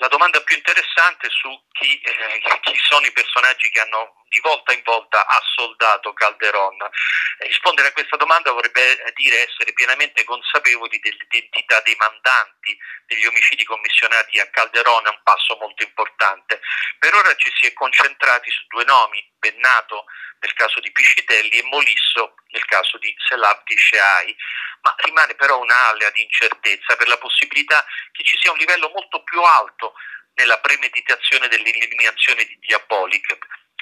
La 0.00 0.08
domanda 0.08 0.40
più 0.40 0.56
interessante 0.56 1.26
è 1.26 1.30
su 1.30 1.50
chi, 1.72 2.00
eh, 2.00 2.40
chi, 2.62 2.74
sono 2.88 3.04
i 3.04 3.12
personaggi 3.12 3.68
che 3.68 3.80
hanno 3.80 4.24
di 4.30 4.40
volta 4.40 4.72
in 4.72 4.80
volta 4.82 5.26
assoldato 5.26 6.14
Calderon. 6.14 6.80
Eh, 6.80 7.46
rispondere 7.46 7.88
a 7.88 7.92
questa 7.92 8.16
domanda 8.16 8.50
vorrebbe 8.50 9.12
dire 9.14 9.46
essere 9.46 9.74
pienamente 9.74 10.24
consapevoli 10.24 10.98
dell'identità 11.00 11.82
dei 11.82 11.96
mandanti 11.96 12.78
degli 13.04 13.26
omicidi 13.26 13.62
commissionati 13.64 14.40
a 14.40 14.48
Calderon, 14.48 15.04
è 15.04 15.10
un 15.10 15.20
passo 15.22 15.58
molto 15.60 15.82
importante. 15.82 16.62
Per 16.98 17.14
ora 17.14 17.34
ci 17.36 17.52
si 17.60 17.66
è 17.66 17.74
concentrati 17.74 18.50
su 18.50 18.64
due 18.68 18.84
nomi, 18.84 19.29
Bennato 19.40 20.04
nel 20.38 20.52
caso 20.54 20.78
di 20.80 20.92
Piscitelli 20.92 21.58
e 21.58 21.64
Molisso 21.64 22.34
nel 22.50 22.64
caso 22.66 22.96
di 22.98 23.12
Selabdi 23.26 23.76
Sheai 23.76 24.36
ma 24.82 24.94
rimane 24.98 25.34
però 25.34 25.58
un'area 25.58 26.10
di 26.10 26.22
incertezza 26.22 26.96
per 26.96 27.08
la 27.08 27.18
possibilità 27.18 27.84
che 28.12 28.24
ci 28.24 28.38
sia 28.38 28.52
un 28.52 28.58
livello 28.58 28.90
molto 28.94 29.22
più 29.24 29.42
alto 29.42 29.94
nella 30.34 30.58
premeditazione 30.58 31.48
dell'eliminazione 31.48 32.44
di 32.44 32.58
Diabolic. 32.60 33.38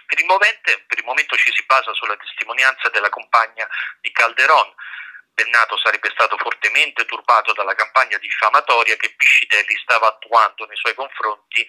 Per 0.07 0.19
il, 0.19 0.25
momento, 0.25 0.73
per 0.87 0.99
il 0.99 1.05
momento 1.05 1.37
ci 1.37 1.53
si 1.55 1.63
basa 1.67 1.93
sulla 1.93 2.17
testimonianza 2.17 2.89
della 2.89 3.11
compagna 3.11 3.69
di 4.01 4.11
Calderon. 4.11 4.75
Bennato 5.39 5.79
sarebbe 5.79 6.11
stato 6.11 6.37
fortemente 6.37 7.05
turbato 7.05 7.53
dalla 7.53 7.77
campagna 7.77 8.19
diffamatoria 8.19 8.97
che 8.97 9.15
Piscitelli 9.15 9.79
stava 9.81 10.09
attuando 10.09 10.67
nei 10.67 10.77
suoi 10.77 10.95
confronti, 10.95 11.65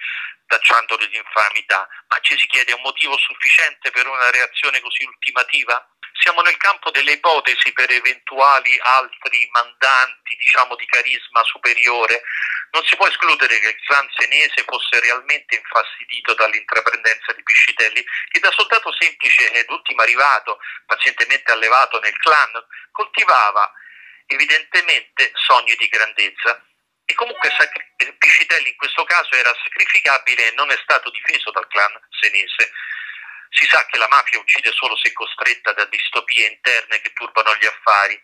tacciandolo 0.48 1.06
di 1.06 1.16
infamità. 1.16 1.88
Ma 2.08 2.18
ci 2.22 2.36
si 2.36 2.48
chiede 2.48 2.74
un 2.74 2.82
motivo 2.82 3.16
sufficiente 3.20 3.92
per 3.92 4.08
una 4.08 4.32
reazione 4.32 4.80
così 4.80 5.04
ultimativa? 5.04 5.88
Siamo 6.22 6.42
nel 6.42 6.58
campo 6.58 6.92
delle 6.92 7.14
ipotesi 7.14 7.72
per 7.72 7.90
eventuali 7.90 8.78
altri 8.82 9.48
mandanti, 9.52 10.36
diciamo, 10.36 10.76
di 10.76 10.86
carisma 10.86 11.42
superiore. 11.44 12.24
Non 12.72 12.84
si 12.84 12.98
può 12.98 13.08
escludere 13.08 13.58
che 13.60 13.70
il 13.70 13.82
clan 13.86 14.08
senese 14.18 14.64
fosse 14.68 15.00
realmente 15.00 15.56
infastidito 15.56 16.34
dall'intraprendenza 16.34 17.32
di 17.32 17.42
Piscitelli, 17.42 18.04
che 18.30 18.40
da 18.40 18.52
soldato 18.52 18.94
semplice 19.00 19.50
ed 19.54 19.70
ultimo 19.70 20.02
arrivato, 20.02 20.60
pazientemente 20.86 21.54
allevato 21.54 22.00
nel 22.02 22.18
clan, 22.18 22.52
coltivava 22.92 23.72
evidentemente 24.26 25.32
sogni 25.36 25.76
di 25.76 25.88
grandezza. 25.88 26.62
E 27.06 27.14
comunque 27.16 27.50
Piscitelli 28.18 28.70
in 28.70 28.76
questo 28.76 29.06
caso 29.06 29.34
era 29.36 29.56
sacrificabile 29.64 30.50
e 30.50 30.52
non 30.52 30.70
è 30.70 30.78
stato 30.84 31.10
difeso 31.12 31.50
dal 31.52 31.68
clan 31.68 31.98
senese. 32.10 32.72
Si 33.50 33.66
sa 33.66 33.86
che 33.86 33.98
la 33.98 34.08
mafia 34.08 34.40
uccide 34.40 34.72
solo 34.72 34.96
se 34.98 35.12
costretta 35.14 35.74
da 35.74 35.86
distopie 35.86 36.48
interne 36.48 37.02
che 37.02 37.12
turbano 37.14 37.56
gli 37.56 37.66
affari 37.66 38.18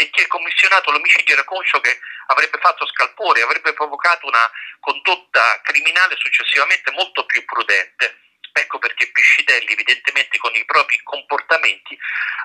e 0.00 0.08
chi 0.08 0.22
ha 0.22 0.26
commissionato 0.28 0.90
l'omicidio 0.90 1.34
era 1.34 1.44
conscio 1.44 1.80
che 1.80 2.00
avrebbe 2.28 2.56
fatto 2.58 2.86
scalpore, 2.86 3.42
avrebbe 3.42 3.74
provocato 3.74 4.26
una 4.26 4.48
condotta 4.80 5.60
criminale 5.62 6.16
successivamente 6.16 6.90
molto 6.92 7.26
più 7.26 7.44
prudente. 7.44 8.16
Ecco 8.52 8.78
perché 8.78 9.10
Piscitelli, 9.12 9.72
evidentemente 9.72 10.38
con 10.38 10.54
i 10.54 10.64
propri 10.64 10.98
comportamenti, 11.04 11.96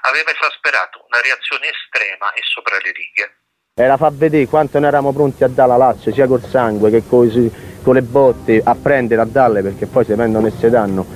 aveva 0.01 0.31
esasperato 0.31 1.05
una 1.07 1.21
reazione 1.21 1.71
estrema 1.71 2.33
e 2.33 2.41
sopra 2.43 2.77
le 2.77 2.91
righe. 2.91 3.37
Era 3.75 3.97
fa 3.97 4.09
vedere 4.11 4.45
quanto 4.47 4.77
noi 4.79 4.89
eravamo 4.89 5.13
pronti 5.13 5.43
a 5.43 5.47
dare 5.47 5.69
la 5.69 5.77
Lazio, 5.77 6.13
sia 6.13 6.27
col 6.27 6.43
sangue 6.43 6.91
che 6.91 7.03
con, 7.07 7.27
le 7.27 8.01
botte, 8.01 8.61
a 8.63 8.75
prendere, 8.75 9.21
a 9.21 9.25
darle, 9.25 9.61
perché 9.61 9.85
poi 9.87 10.05
si 10.05 10.13
prendono 10.13 10.47
e 10.47 10.51
si 10.51 10.69
danno 10.69 11.14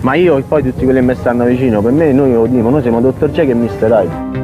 ma 0.00 0.14
io 0.14 0.38
e 0.38 0.42
poi 0.42 0.62
tutti 0.62 0.84
quelli 0.84 1.00
che 1.00 1.06
mi 1.06 1.14
stanno 1.14 1.44
vicino, 1.44 1.82
per 1.82 1.92
me 1.92 2.12
noi 2.12 2.32
lo 2.32 2.46
dimo, 2.46 2.70
noi 2.70 2.82
siamo 2.82 3.00
Dottor 3.00 3.30
Jack 3.30 3.48
e 3.48 3.54
Mr. 3.54 3.90
Hyde. 3.90 4.38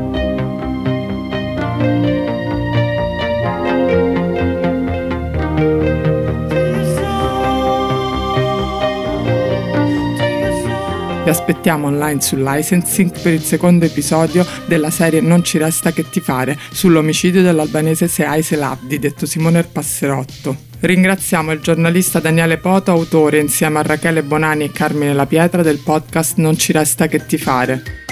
Vi 11.25 11.33
aspettiamo 11.33 11.89
online 11.89 12.21
su 12.21 12.37
Licensing 12.37 13.11
per 13.21 13.33
il 13.33 13.43
secondo 13.43 13.85
episodio 13.85 14.47
della 14.67 14.91
serie 14.91 15.21
Non 15.21 15.43
ci 15.43 15.59
resta 15.59 15.91
che 15.91 16.09
ti 16.09 16.21
fare 16.21 16.57
sull'omicidio 16.71 17.43
dell'albanese 17.43 18.07
Seai 18.07 18.45
Selabdi, 18.45 19.01
detto 19.01 19.27
Simone 19.27 19.65
Passerotto. 19.65 20.66
Ringraziamo 20.79 21.53
il 21.53 21.61
giornalista 21.61 22.21
Daniele 22.21 22.59
Poto, 22.59 22.91
autore 22.91 23.41
insieme 23.41 23.79
a 23.79 23.83
Rachele 23.83 24.23
Bonani 24.23 24.65
e 24.65 24.73
Carmine 24.73 25.15
La 25.15 25.27
Pietra 25.27 25.63
del 25.63 25.79
podcast 25.79 26.37
Non 26.37 26.57
ci 26.59 26.73
resta 26.73 27.07
che 27.07 27.25
ti 27.25 27.39
fare. 27.39 28.06